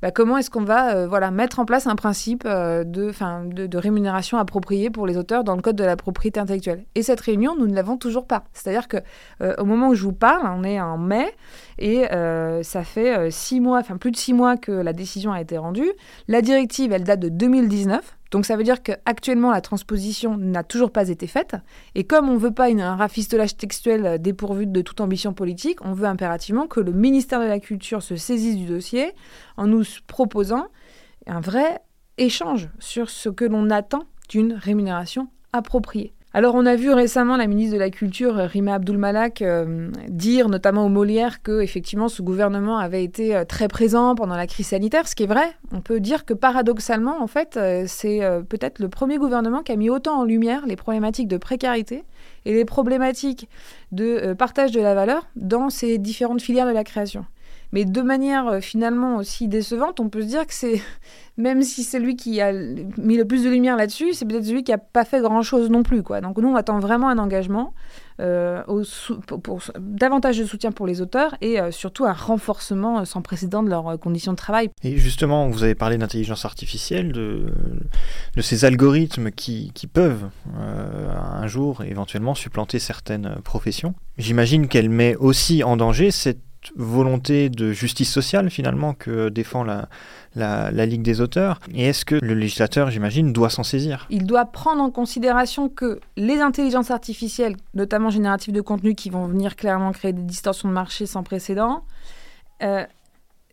bah, 0.02 0.12
comment 0.12 0.38
est-ce 0.38 0.50
qu'on 0.50 0.64
va 0.64 1.06
voilà, 1.08 1.32
mettre 1.32 1.60
en 1.60 1.66
place 1.66 1.88
un 1.88 1.96
principe 1.96 2.46
de, 2.46 2.84
de, 2.84 3.68
de, 3.68 3.78
rémunération 3.78 4.38
appropriée 4.38 4.90
pour 4.90 5.06
les 5.06 5.18
auteurs 5.18 5.44
dans 5.44 5.56
le 5.56 5.62
Code 5.62 5.76
de 5.76 5.84
la 5.84 5.96
propriété 5.96 6.40
intellectuelle. 6.40 6.86
Et 6.96 7.04
cette 7.04 7.22
réunion, 7.22 7.56
nous 7.58 7.68
ne 7.68 7.76
l'avons 7.76 7.98
toujours 7.98 8.26
pas. 8.26 8.46
C'est-à-dire 8.54 8.88
que 8.88 8.98
au 9.58 9.66
moment 9.66 9.90
où 9.90 9.96
je 9.96 10.04
vous 10.04 10.14
parle, 10.14 10.48
on 10.48 10.64
est 10.64 10.80
en 10.80 10.98
mai, 10.98 11.34
et 11.78 12.06
ça 12.64 12.84
fait 12.84 13.32
six 13.32 13.60
mois, 13.60 13.80
enfin 13.80 13.98
plus 13.98 14.12
de 14.12 14.18
six 14.18 14.34
mois 14.34 14.58
que 14.58 14.72
la 14.72 14.94
décision 14.94 15.32
a 15.32 15.42
été 15.42 15.58
rendue 15.58 15.67
la 16.28 16.42
directive, 16.42 16.92
elle 16.92 17.04
date 17.04 17.20
de 17.20 17.30
2019. 17.30 18.18
Donc 18.32 18.46
ça 18.46 18.58
veut 18.58 18.64
dire 18.64 18.84
qu'actuellement, 18.84 19.52
la 19.52 19.62
transposition 19.62 20.38
n'a 20.38 20.64
toujours 20.64 20.92
pas 20.92 21.10
été 21.10 21.28
faite. 21.28 21.56
Et 21.96 22.04
comme 22.04 22.30
on 22.30 22.34
ne 22.34 22.40
veut 22.40 22.54
pas 22.54 22.70
un 22.70 22.96
rafistolage 22.96 23.56
textuel 23.56 24.22
dépourvu 24.22 24.68
de 24.68 24.82
toute 24.82 25.00
ambition 25.00 25.34
politique, 25.34 25.80
on 25.84 25.94
veut 25.94 26.08
impérativement 26.08 26.68
que 26.68 26.80
le 26.80 26.92
ministère 26.92 27.40
de 27.40 27.46
la 27.46 27.60
Culture 27.60 28.04
se 28.04 28.16
saisisse 28.16 28.58
du 28.58 28.66
dossier 28.66 29.14
en 29.56 29.68
nous 29.68 29.84
proposant 30.08 30.68
un 31.26 31.40
vrai 31.40 31.80
échange 32.18 32.70
sur 32.80 33.10
ce 33.10 33.30
que 33.30 33.46
l'on 33.46 33.70
attend 33.70 34.04
d'une 34.30 34.54
rémunération 34.54 35.30
appropriée. 35.54 36.17
Alors 36.34 36.56
on 36.56 36.66
a 36.66 36.76
vu 36.76 36.92
récemment 36.92 37.38
la 37.38 37.48
ministre 37.48 37.76
de 37.76 37.80
la 37.80 37.90
Culture, 37.90 38.38
euh, 38.38 38.46
Rima 38.48 38.76
Abdulmalak, 38.76 39.42
euh, 39.42 39.90
dire 40.10 40.50
notamment 40.50 40.86
au 40.86 40.90
Molière 40.90 41.42
que 41.42 41.62
effectivement 41.62 42.10
ce 42.10 42.22
gouvernement 42.22 42.78
avait 42.78 43.04
été 43.04 43.34
euh, 43.34 43.46
très 43.46 43.70
présent 43.70 44.14
pendant 44.14 44.36
la 44.36 44.46
crise 44.46 44.68
sanitaire, 44.68 45.08
ce 45.08 45.16
qui 45.16 45.24
est 45.24 45.28
vrai. 45.28 45.56
On 45.72 45.80
peut 45.80 46.02
dire 46.02 46.26
que 46.26 46.34
paradoxalement, 46.34 47.22
en 47.22 47.28
fait, 47.28 47.58
c'est 47.88 48.22
peut-être 48.50 48.80
le 48.80 48.90
premier 48.90 49.18
gouvernement 49.18 49.64
qui 49.64 49.72
a 49.72 49.76
mis 49.76 49.90
autant 49.90 50.20
en 50.20 50.24
lumière 50.24 50.66
les 50.66 50.76
problématiques 50.76 51.28
de 51.28 51.38
précarité 51.38 52.04
et 52.46 52.54
les 52.54 52.66
problématiques 52.66 53.50
de 53.92 54.34
partage 54.34 54.72
de 54.72 54.82
la 54.82 54.96
valeur 54.96 55.28
dans 55.36 55.70
ces 55.70 55.98
différentes 55.98 56.42
filières 56.42 56.68
de 56.68 56.72
la 56.72 56.84
création. 56.84 57.26
Mais 57.74 57.86
de 57.86 58.02
manière 58.02 58.48
euh, 58.48 58.60
finalement 58.62 59.18
aussi 59.18 59.48
décevante, 59.48 60.00
on 60.00 60.10
peut 60.10 60.22
se 60.22 60.28
dire 60.28 60.48
que 60.48 60.54
c'est, 60.54 60.82
même 61.38 61.62
si 61.62 61.84
c'est 61.84 62.00
lui 62.00 62.16
qui 62.16 62.40
a 62.42 62.52
mis 62.52 63.18
le 63.18 63.26
plus 63.26 63.44
de 63.44 63.50
lumière 63.50 63.76
là-dessus, 63.76 64.14
c'est 64.14 64.26
peut-être 64.26 64.46
celui 64.46 64.64
qui 64.64 64.72
n'a 64.72 64.78
pas 64.78 65.06
fait 65.06 65.22
grand-chose 65.22 65.70
non 65.70 65.84
plus. 65.84 66.02
Donc 66.22 66.38
nous, 66.38 66.48
on 66.48 66.56
attend 66.56 66.80
vraiment 66.80 67.10
un 67.10 67.18
engagement, 67.18 67.74
euh, 68.20 68.64
pour, 69.44 69.62
davantage 69.80 70.40
de 70.40 70.46
soutien 70.46 70.72
pour 70.72 70.88
les 70.88 71.02
auteurs 71.02 71.36
et 71.42 71.60
euh, 71.60 71.70
surtout 71.72 72.06
un 72.06 72.14
renforcement 72.14 73.06
sans 73.06 73.22
précédent 73.22 73.62
de 73.62 73.70
leurs 73.70 74.00
conditions 74.00 74.32
de 74.32 74.38
travail. 74.38 74.70
Et 74.84 74.98
justement, 74.98 75.50
vous 75.50 75.64
avez 75.64 75.76
parlé 75.76 75.98
d'intelligence 75.98 76.46
artificielle, 76.46 77.12
de, 77.12 77.54
ces 78.40 78.66
algorithmes 78.66 79.32
qui, 79.32 79.72
peuvent 79.92 80.30
un 80.58 81.48
jour 81.48 81.84
éventuellement 81.84 82.36
supplanter 82.36 82.78
certaines 82.80 83.36
professions. 83.44 83.94
J'imagine 84.18 84.68
qu'elle 84.68 84.90
met 84.90 85.16
aussi 85.16 85.64
en 85.64 85.78
danger 85.78 86.12
cette 86.12 86.47
volonté 86.76 87.50
de 87.50 87.72
justice 87.72 88.12
sociale 88.12 88.50
finalement 88.50 88.94
que 88.94 89.30
défend 89.30 89.64
la, 89.64 89.88
la, 90.36 90.86
Ligue 90.86 91.02
des 91.02 91.22
auteurs. 91.22 91.60
Et 91.74 91.86
est-ce 91.86 92.06
que 92.06 92.16
le 92.16 92.34
législateur, 92.34 92.90
j'imagine, 92.90 93.34
doit 93.34 93.50
s'en 93.50 93.64
saisir? 93.64 94.08
Il 94.10 94.26
doit 94.26 94.46
prendre 94.46 94.82
en 94.82 94.90
considération 94.90 95.70
que 95.70 96.00
les 96.16 96.40
intelligences 96.40 96.92
artificielles, 96.92 97.56
notamment 97.74 98.10
génératives 98.10 98.54
de 98.54 98.62
contenu, 98.62 98.96
qui 98.96 99.10
vont 99.10 99.26
venir 99.26 99.56
clairement 99.56 99.92
créer 99.92 100.14
des 100.14 100.22
distorsions 100.22 100.70
de 100.70 100.74
marché 100.74 101.06
sans 101.06 101.24
précédent, 101.24 101.84
euh, 102.64 102.86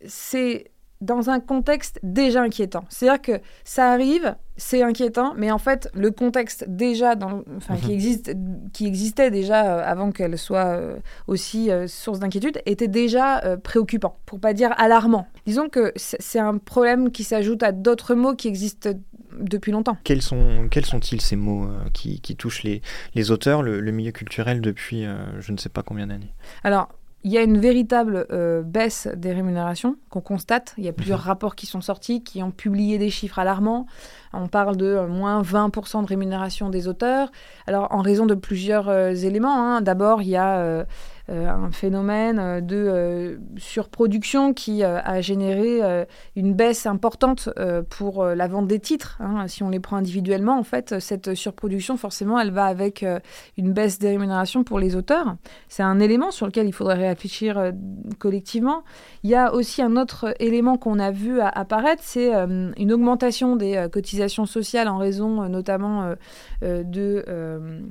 c'est 0.05 0.71
dans 1.01 1.29
un 1.29 1.39
contexte 1.39 1.99
déjà 2.03 2.41
inquiétant. 2.41 2.85
C'est-à-dire 2.89 3.21
que 3.21 3.41
ça 3.63 3.91
arrive, 3.91 4.35
c'est 4.57 4.81
inquiétant, 4.81 5.33
mais 5.37 5.51
en 5.51 5.57
fait, 5.57 5.89
le 5.93 6.09
contexte 6.11 6.65
déjà, 6.67 7.15
dans, 7.15 7.43
enfin, 7.57 7.75
qui, 7.75 7.87
Mhm. 7.87 7.91
existe, 7.91 8.33
qui 8.73 8.87
existait 8.87 9.29
déjà 9.29 9.65
euh, 9.79 9.83
avant 9.85 10.11
qu'elle 10.11 10.37
soit 10.37 10.67
euh, 10.77 10.95
aussi 11.27 11.69
euh, 11.69 11.87
source 11.87 12.19
d'inquiétude, 12.19 12.61
était 12.65 12.87
déjà 12.87 13.57
préoccupant, 13.63 14.17
pour 14.25 14.39
pas 14.39 14.53
dire 14.53 14.73
alarmant. 14.77 15.27
Disons 15.45 15.69
que 15.69 15.91
c'est 15.95 16.21
c'est 16.21 16.39
un 16.39 16.57
problème 16.57 17.11
qui 17.11 17.23
s'ajoute 17.23 17.61
à 17.63 17.71
d'autres 17.71 18.15
mots 18.15 18.35
qui 18.35 18.47
existent 18.47 18.89
depuis 19.37 19.71
longtemps. 19.73 19.97
Quels 20.05 20.21
sont, 20.21 20.67
quels 20.71 20.85
sont-ils 20.85 21.19
ces 21.21 21.35
mots 21.35 21.65
euh, 21.65 21.89
qui, 21.93 22.21
qui 22.21 22.37
touchent 22.37 22.63
les, 22.63 22.81
les 23.15 23.31
auteurs, 23.31 23.61
le, 23.63 23.81
le 23.81 23.91
milieu 23.91 24.11
culturel 24.11 24.61
depuis 24.61 25.05
euh, 25.05 25.17
je 25.41 25.51
ne 25.51 25.57
sais 25.57 25.67
pas 25.69 25.83
combien 25.83 26.07
d'années? 26.07 26.33
Alors, 26.63 26.87
il 27.25 27.31
y 27.31 27.39
a 27.39 27.41
une 27.41 27.57
véritable 27.57 28.27
euh, 28.31 28.61
baisse 28.61 29.07
des 29.17 29.33
rémunérations 29.33 29.95
qu'on 30.11 30.21
constate. 30.21 30.75
Il 30.77 30.83
y 30.85 30.87
a 30.87 30.93
plusieurs 30.93 31.21
rapports 31.21 31.55
qui 31.55 31.65
sont 31.65 31.81
sortis, 31.81 32.23
qui 32.23 32.43
ont 32.43 32.51
publié 32.51 32.99
des 32.99 33.09
chiffres 33.09 33.39
alarmants. 33.39 33.87
On 34.31 34.47
parle 34.47 34.77
de 34.77 34.85
euh, 34.85 35.07
moins 35.07 35.41
20% 35.41 36.03
de 36.03 36.07
rémunération 36.07 36.69
des 36.69 36.87
auteurs. 36.87 37.31
Alors, 37.65 37.87
en 37.89 38.01
raison 38.01 38.27
de 38.27 38.35
plusieurs 38.35 38.89
euh, 38.89 39.15
éléments. 39.15 39.57
hein. 39.57 39.81
D'abord, 39.81 40.21
il 40.21 40.29
y 40.29 40.35
a 40.35 40.59
euh, 40.59 40.85
un 41.29 41.71
phénomène 41.71 42.39
euh, 42.39 42.61
de 42.61 42.75
euh, 42.75 43.37
surproduction 43.57 44.53
qui 44.53 44.83
euh, 44.83 44.99
a 45.03 45.21
généré 45.21 45.83
euh, 45.83 46.05
une 46.35 46.53
baisse 46.53 46.85
importante 46.85 47.49
euh, 47.57 47.81
pour 47.81 48.23
euh, 48.23 48.35
la 48.35 48.47
vente 48.47 48.67
des 48.67 48.79
titres. 48.79 49.17
hein. 49.19 49.47
Si 49.47 49.63
on 49.63 49.69
les 49.69 49.79
prend 49.79 49.97
individuellement, 49.97 50.57
en 50.57 50.63
fait, 50.63 50.99
cette 50.99 51.33
surproduction, 51.33 51.97
forcément, 51.97 52.39
elle 52.39 52.51
va 52.51 52.65
avec 52.65 53.03
euh, 53.03 53.19
une 53.57 53.73
baisse 53.73 53.99
des 53.99 54.09
rémunérations 54.09 54.63
pour 54.63 54.79
les 54.79 54.95
auteurs. 54.95 55.35
C'est 55.67 55.83
un 55.83 55.99
élément 55.99 56.31
sur 56.31 56.45
lequel 56.45 56.67
il 56.67 56.73
faudrait 56.73 57.07
réfléchir 57.09 57.57
euh, 57.57 57.71
collectivement. 58.19 58.83
Il 59.23 59.29
y 59.29 59.35
a 59.35 59.53
aussi 59.53 59.81
un 59.81 59.97
autre 59.97 60.33
élément 60.39 60.77
qu'on 60.77 60.99
a 60.99 61.11
vu 61.11 61.41
apparaître, 61.41 62.03
c'est 62.05 62.35
euh, 62.35 62.71
une 62.77 62.93
augmentation 62.93 63.55
des 63.55 63.75
euh, 63.75 63.89
cotisations 63.89 64.45
sociales 64.45 64.87
en 64.87 64.97
raison 64.97 65.43
euh, 65.43 65.47
notamment 65.47 66.03
euh, 66.03 66.15
euh, 66.63 66.83
de, 66.83 67.25
euh, 67.27 67.81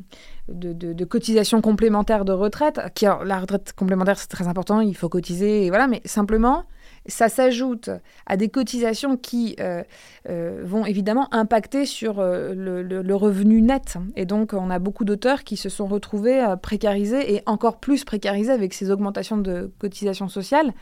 de, 0.48 0.72
de- 0.72 0.92
de 0.92 1.04
cotisations 1.04 1.60
complémentaires 1.60 2.24
de 2.24 2.32
retraite. 2.32 2.80
Qui, 2.94 3.06
la 3.06 3.38
retraite 3.40 3.72
complémentaire, 3.74 4.18
c'est 4.18 4.28
très 4.28 4.46
important, 4.46 4.80
il 4.80 4.94
faut 4.96 5.08
cotiser, 5.08 5.68
voilà, 5.68 5.86
mais 5.88 6.02
simplement, 6.04 6.64
ça 7.06 7.28
s'ajoute 7.28 7.90
à 8.26 8.36
des 8.36 8.48
cotisations 8.48 9.16
qui 9.16 9.56
euh, 9.60 9.82
euh, 10.28 10.62
vont 10.64 10.86
évidemment 10.86 11.28
impacter 11.34 11.84
sur 11.84 12.18
euh, 12.18 12.54
le, 12.54 12.82
le- 12.82 13.14
revenu 13.14 13.60
net. 13.60 13.96
Et 14.16 14.24
donc, 14.24 14.54
on 14.54 14.70
a 14.70 14.78
beaucoup 14.78 15.04
d'auteurs 15.04 15.44
qui 15.44 15.56
se 15.56 15.68
sont 15.68 15.86
retrouvés 15.86 16.44
précarisés 16.60 17.34
et 17.34 17.42
encore 17.46 17.78
plus 17.78 18.04
précarisés 18.04 18.52
avec 18.52 18.74
ces 18.74 18.90
augmentations 18.90 19.36
de 19.36 19.70
cotisations 19.78 20.28
sociales. 20.28 20.72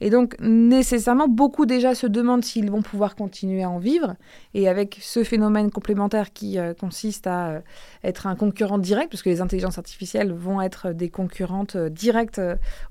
Et 0.00 0.10
donc, 0.10 0.36
nécessairement, 0.40 1.28
beaucoup 1.28 1.64
déjà 1.64 1.94
se 1.94 2.06
demandent 2.06 2.44
s'ils 2.44 2.70
vont 2.70 2.82
pouvoir 2.82 3.14
continuer 3.14 3.62
à 3.62 3.70
en 3.70 3.78
vivre. 3.78 4.16
Et 4.54 4.68
avec 4.68 4.98
ce 5.00 5.22
phénomène 5.22 5.70
complémentaire 5.70 6.32
qui 6.32 6.58
consiste 6.80 7.26
à 7.26 7.62
être 8.02 8.26
un 8.26 8.34
concurrent 8.34 8.78
direct, 8.78 9.10
puisque 9.10 9.26
les 9.26 9.40
intelligences 9.40 9.78
artificielles 9.78 10.32
vont 10.32 10.60
être 10.60 10.92
des 10.92 11.08
concurrentes 11.08 11.76
directes 11.76 12.40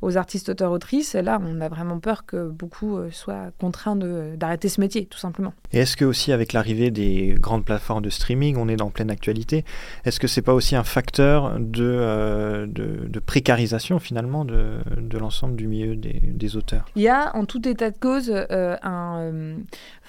aux 0.01 0.17
artistes, 0.17 0.49
auteurs, 0.49 0.71
autrices, 0.71 1.15
là, 1.15 1.39
on 1.45 1.59
a 1.61 1.67
vraiment 1.67 1.99
peur 1.99 2.25
que 2.25 2.47
beaucoup 2.47 2.74
euh, 2.83 3.09
soient 3.11 3.51
contraints 3.59 3.95
d'arrêter 3.95 4.69
ce 4.69 4.81
métier, 4.81 5.05
tout 5.05 5.17
simplement. 5.17 5.53
Et 5.71 5.79
est-ce 5.79 5.95
que 5.97 6.05
aussi 6.05 6.31
avec 6.31 6.51
l'arrivée 6.53 6.91
des 6.91 7.35
grandes 7.39 7.63
plateformes 7.65 8.01
de 8.03 8.09
streaming, 8.09 8.55
on 8.57 8.67
est 8.67 8.75
dans 8.75 8.89
pleine 8.89 9.09
actualité, 9.11 9.63
est-ce 10.03 10.19
que 10.19 10.27
c'est 10.27 10.41
pas 10.41 10.53
aussi 10.53 10.75
un 10.75 10.83
facteur 10.83 11.57
de, 11.59 11.83
euh, 11.83 12.65
de, 12.67 13.07
de 13.07 13.19
précarisation 13.19 13.99
finalement 13.99 14.43
de, 14.45 14.79
de 14.97 15.17
l'ensemble 15.17 15.55
du 15.55 15.67
milieu 15.67 15.95
des, 15.95 16.19
des 16.23 16.55
auteurs? 16.57 16.85
Il 16.95 17.01
y 17.01 17.07
a 17.07 17.35
en 17.35 17.45
tout 17.45 17.65
état 17.67 17.89
de 17.91 17.97
cause 17.97 18.29
euh, 18.33 18.75
un, 18.83 19.31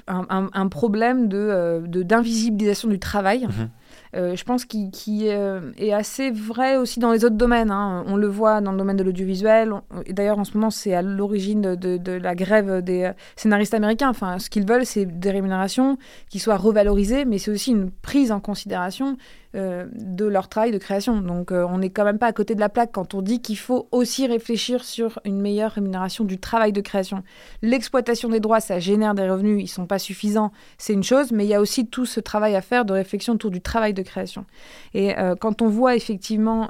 un, 0.09 0.69
problème 0.69 1.29
de, 1.29 1.37
euh, 1.37 1.81
de- 1.81 2.03
d'invisibilisation 2.03 2.89
du 2.89 2.99
travail. 2.99 3.45
Mhm. 3.47 3.69
Euh, 4.15 4.37
je 4.37 4.45
pense 4.45 4.65
qu'il 4.65 4.91
qui, 4.91 5.29
euh, 5.29 5.73
est 5.79 5.93
assez 5.93 6.31
vrai 6.31 6.77
aussi 6.77 7.01
dans 7.01 7.13
les 7.13 7.25
autres 7.25 7.37
domaines. 7.37 7.71
hein. 7.71 8.05
On 8.07 8.17
le 8.17 8.29
voit 8.29 8.61
dans 8.61 8.73
le 8.73 8.79
domaine 8.79 8.97
de 8.97 9.03
l'audiovisuel. 9.03 9.73
D'ailleurs, 10.11 10.39
en 10.39 10.45
ce 10.45 10.55
moment, 10.57 10.71
c'est 10.71 10.95
à 10.95 11.03
l'origine 11.03 11.61
de, 11.61 11.75
de- 11.75 11.97
de 11.97 12.13
la 12.13 12.35
grève 12.35 12.83
des 12.83 13.05
euh, 13.05 13.13
scénaristes 13.37 13.75
américains. 13.75 14.09
Enfin, 14.11 14.39
ce 14.39 14.51
qu'ils 14.51 14.67
veulent, 14.67 14.87
c'est 14.87 15.07
des 15.07 15.31
rémunérations 15.31 15.99
qui 16.31 16.39
soient 16.39 16.57
revalorisées, 16.57 17.25
mais 17.25 17.39
c'est 17.39 17.51
aussi 17.51 17.71
une 17.73 17.91
prise 17.91 18.33
en 18.33 18.41
considération 18.41 19.17
euh, 19.57 19.87
de 19.95 20.27
leur 20.27 20.49
travail 20.49 20.71
de 20.71 20.79
création. 20.79 21.21
Donc, 21.21 21.51
euh, 21.51 21.65
on 21.69 21.79
n'est 21.79 21.89
quand 21.89 22.05
même 22.05 22.19
pas 22.19 22.27
à 22.27 22.33
côté 22.33 22.55
de 22.55 22.61
la 22.61 22.69
plaque 22.69 22.93
quand 22.93 23.15
on 23.15 23.23
dit 23.23 23.41
qu'il 23.41 23.57
faut 23.57 23.89
aussi 23.91 24.27
réfléchir 24.27 24.85
sur 24.85 25.19
une 25.25 25.41
meilleure 25.41 25.73
rémunération 25.73 26.25
du 26.25 26.39
travail 26.39 26.73
de 26.73 26.81
création. 26.83 27.23
L'exploitation 27.63 28.29
des 28.29 28.41
droits, 28.41 28.61
ça 28.61 28.79
génère 28.81 29.15
des 29.15 29.27
revenus, 29.29 29.63
ils 29.63 29.69
sont 29.69 29.87
pas 29.87 29.99
suffisants, 29.99 30.53
c'est 30.77 30.93
une 30.93 31.03
chose, 31.03 31.33
mais 31.33 31.47
il 31.47 31.49
y 31.49 31.55
a 31.55 31.61
aussi 31.61 31.87
tout 31.87 32.05
ce 32.05 32.21
travail 32.21 32.55
à 32.55 32.61
faire 32.61 32.85
de 32.85 32.93
réflexion 32.93 33.35
autour 33.35 33.51
du 33.51 33.63
travail 33.63 33.95
de 33.95 34.03
création. 34.03 34.45
Et 34.93 35.17
euh, 35.19 35.35
quand 35.37 35.63
on 35.63 35.69
voit 35.69 35.97
effectivement 35.97 36.69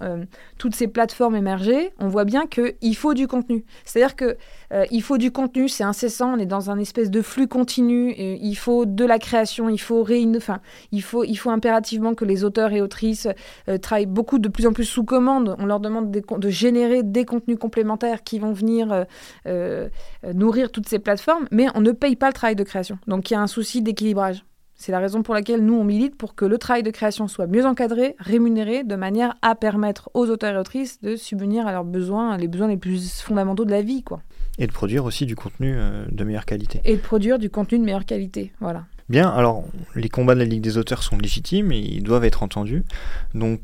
toutes 0.59 0.75
ces 0.75 0.87
plateformes 0.87 1.35
émerger, 1.35 1.93
on 1.99 2.09
voit 2.09 2.25
bien 2.25 2.47
qu'il 2.47 2.97
faut 2.97 3.15
du 3.15 3.27
contenu. 3.27 3.65
C'est-à-dire 3.85 4.15
que 4.15 4.37
il 4.91 5.03
faut 5.03 5.19
du 5.19 5.31
contenu, 5.31 5.69
c'est 5.69 5.85
incessant, 5.85 6.35
on 6.35 6.39
est 6.39 6.47
dans 6.47 6.71
un 6.71 6.79
espèce 6.79 7.11
de 7.11 7.23
flux 7.23 7.49
continu, 7.49 8.15
il 8.17 8.55
faut 8.57 8.85
de 8.85 9.05
la 9.05 9.19
création, 9.19 9.69
il 9.69 9.79
faut, 9.79 10.07
enfin, 10.37 10.61
il 10.93 11.03
faut, 11.03 11.25
il 11.25 11.37
faut 11.37 11.51
impérativement 11.51 12.15
que 12.15 12.25
les 12.25 12.45
auteurs 12.45 12.76
et 12.77 12.83
autrices 12.83 13.29
euh, 13.69 13.79
travaillent 13.79 14.07
beaucoup 14.07 14.39
de 14.39 14.49
plus 14.49 14.67
en 14.67 14.73
plus 14.73 14.85
sous 14.85 15.05
commande. 15.05 15.57
On 15.59 15.67
leur 15.67 15.81
demande 15.81 16.11
des 16.11 16.23
de 16.39 16.49
générer 16.51 17.03
des 17.03 17.25
contenus 17.25 17.59
complémentaires 17.59 18.23
qui 18.23 18.39
vont 18.39 18.53
venir 18.53 18.93
euh, 18.93 19.05
euh, 19.47 19.89
euh, 20.25 20.33
nourrir 20.33 20.71
toutes 20.71 20.89
ces 20.89 20.99
plateformes, 20.99 21.47
mais 21.51 21.67
on 21.75 21.81
ne 21.81 21.93
paye 21.93 22.17
pas 22.17 22.29
le 22.29 22.33
travail 22.33 22.57
de 22.57 22.65
création. 22.65 22.99
Donc 23.07 23.31
il 23.31 23.35
y 23.35 23.37
a 23.37 23.41
un 23.41 23.47
souci 23.47 23.83
d'équilibrage. 23.83 24.45
C'est 24.79 24.93
la 24.93 24.99
raison 24.99 25.23
pour 25.23 25.33
laquelle 25.33 25.65
nous, 25.65 25.75
on 25.75 25.85
milite 25.85 26.17
pour 26.17 26.35
que 26.35 26.45
le 26.45 26.59
travail 26.59 26.83
de 26.83 26.91
création 26.91 27.29
soit 27.29 27.47
mieux 27.47 27.65
encadré, 27.65 28.15
rémunéré, 28.19 28.85
de 28.85 28.95
manière 28.95 29.35
à 29.41 29.55
permettre 29.55 30.11
aux 30.13 30.29
auteurs 30.29 30.55
et 30.55 30.59
autrices 30.59 31.01
de 31.01 31.17
subvenir 31.17 31.67
à 31.67 31.73
leurs 31.73 31.85
besoins, 31.85 32.37
les 32.37 32.47
besoins 32.47 32.69
les 32.69 32.77
plus 32.77 33.23
fondamentaux 33.23 33.65
de 33.65 33.71
la 33.71 33.81
vie, 33.81 34.03
quoi. 34.03 34.21
Et 34.59 34.67
de 34.67 34.73
produire 34.73 35.07
aussi 35.07 35.25
du 35.25 35.35
contenu 35.35 35.75
euh, 35.77 36.05
de 36.11 36.25
meilleure 36.25 36.45
qualité. 36.45 36.83
Et 36.85 36.97
de 36.97 37.01
produire 37.01 37.39
du 37.39 37.49
contenu 37.49 37.79
de 37.79 37.85
meilleure 37.85 38.05
qualité, 38.05 38.53
voilà. 38.61 38.85
Bien, 39.09 39.29
alors 39.29 39.65
les 39.95 40.09
combats 40.09 40.35
de 40.35 40.41
la 40.41 40.45
Ligue 40.45 40.63
des 40.63 40.79
auteurs 40.79 41.05
sont 41.05 41.17
légitimes 41.17 41.71
et 41.71 41.79
ils 41.79 42.03
doivent 42.03 42.25
être 42.25 42.43
entendus. 42.43 42.83
Donc 43.35 43.61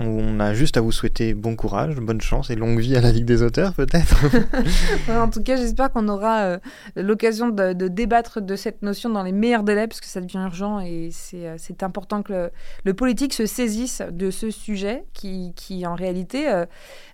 on 0.00 0.40
a 0.40 0.54
juste 0.54 0.78
à 0.78 0.80
vous 0.80 0.92
souhaiter 0.92 1.34
bon 1.34 1.54
courage, 1.54 1.96
bonne 1.96 2.22
chance 2.22 2.48
et 2.48 2.54
longue 2.54 2.80
vie 2.80 2.96
à 2.96 3.02
la 3.02 3.12
Ligue 3.12 3.26
des 3.26 3.42
auteurs 3.42 3.74
peut-être. 3.74 4.16
Ouais, 5.08 5.16
en 5.16 5.28
tout 5.28 5.42
cas, 5.42 5.56
j'espère 5.56 5.92
qu'on 5.92 6.08
aura 6.08 6.40
euh, 6.40 6.58
l'occasion 6.96 7.48
de, 7.48 7.72
de 7.72 7.88
débattre 7.88 8.40
de 8.40 8.56
cette 8.56 8.82
notion 8.82 9.10
dans 9.10 9.22
les 9.22 9.32
meilleurs 9.32 9.62
délais, 9.62 9.86
parce 9.86 10.00
que 10.00 10.06
ça 10.06 10.20
devient 10.20 10.38
urgent 10.38 10.80
et 10.80 11.10
c'est 11.12 11.46
euh, 11.46 11.56
important 11.82 12.22
que 12.22 12.32
le, 12.32 12.50
le 12.84 12.94
politique 12.94 13.34
se 13.34 13.46
saisisse 13.46 14.02
de 14.10 14.30
ce 14.30 14.50
sujet 14.50 15.04
qui, 15.12 15.52
qui 15.54 15.86
en 15.86 15.94
réalité, 15.94 16.48
euh, 16.48 16.66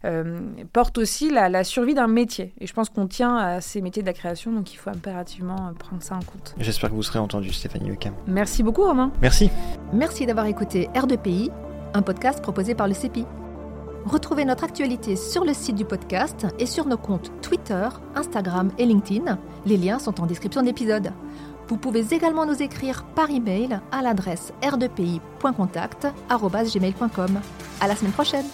euh, 0.04 0.40
porte 0.72 0.98
aussi 0.98 1.30
la, 1.30 1.48
la 1.48 1.64
survie 1.64 1.94
d'un 1.94 2.06
métier. 2.06 2.54
Et 2.60 2.66
je 2.66 2.72
pense 2.72 2.88
qu'on 2.88 3.06
tient 3.06 3.36
à 3.36 3.60
ces 3.60 3.80
métiers 3.80 4.02
de 4.02 4.06
la 4.06 4.14
création, 4.14 4.52
donc 4.52 4.72
il 4.72 4.76
faut 4.76 4.90
impérativement 4.90 5.72
prendre 5.78 6.02
ça 6.02 6.14
en 6.14 6.22
compte. 6.22 6.54
J'espère 6.58 6.90
que 6.90 6.94
vous 6.94 7.02
serez 7.02 7.18
entendu 7.18 7.52
Stéphanie 7.72 7.90
Lecam. 7.90 8.14
Merci 8.26 8.62
beaucoup, 8.62 8.82
Romain. 8.82 9.10
Merci. 9.22 9.50
Merci 9.92 10.26
d'avoir 10.26 10.46
écouté 10.46 10.88
R2PI, 10.94 11.50
un 11.94 12.02
podcast 12.02 12.42
proposé 12.42 12.74
par 12.74 12.86
le 12.86 12.94
CEPI. 12.94 13.24
Retrouvez 14.04 14.44
notre 14.44 14.64
actualité 14.64 15.14
sur 15.16 15.44
le 15.44 15.54
site 15.54 15.76
du 15.76 15.84
podcast 15.84 16.48
et 16.58 16.66
sur 16.66 16.86
nos 16.86 16.96
comptes 16.96 17.30
Twitter, 17.40 17.88
Instagram 18.14 18.70
et 18.78 18.84
LinkedIn. 18.84 19.38
Les 19.64 19.76
liens 19.76 20.00
sont 20.00 20.20
en 20.20 20.26
description 20.26 20.60
de 20.60 20.66
l'épisode. 20.66 21.12
Vous 21.68 21.76
pouvez 21.76 22.12
également 22.12 22.44
nous 22.44 22.60
écrire 22.62 23.04
par 23.14 23.30
email 23.30 23.78
à 23.92 24.02
l'adresse 24.02 24.52
r2pi.contact@gmail.com. 24.62 27.40
À 27.80 27.88
la 27.88 27.96
semaine 27.96 28.12
prochaine. 28.12 28.44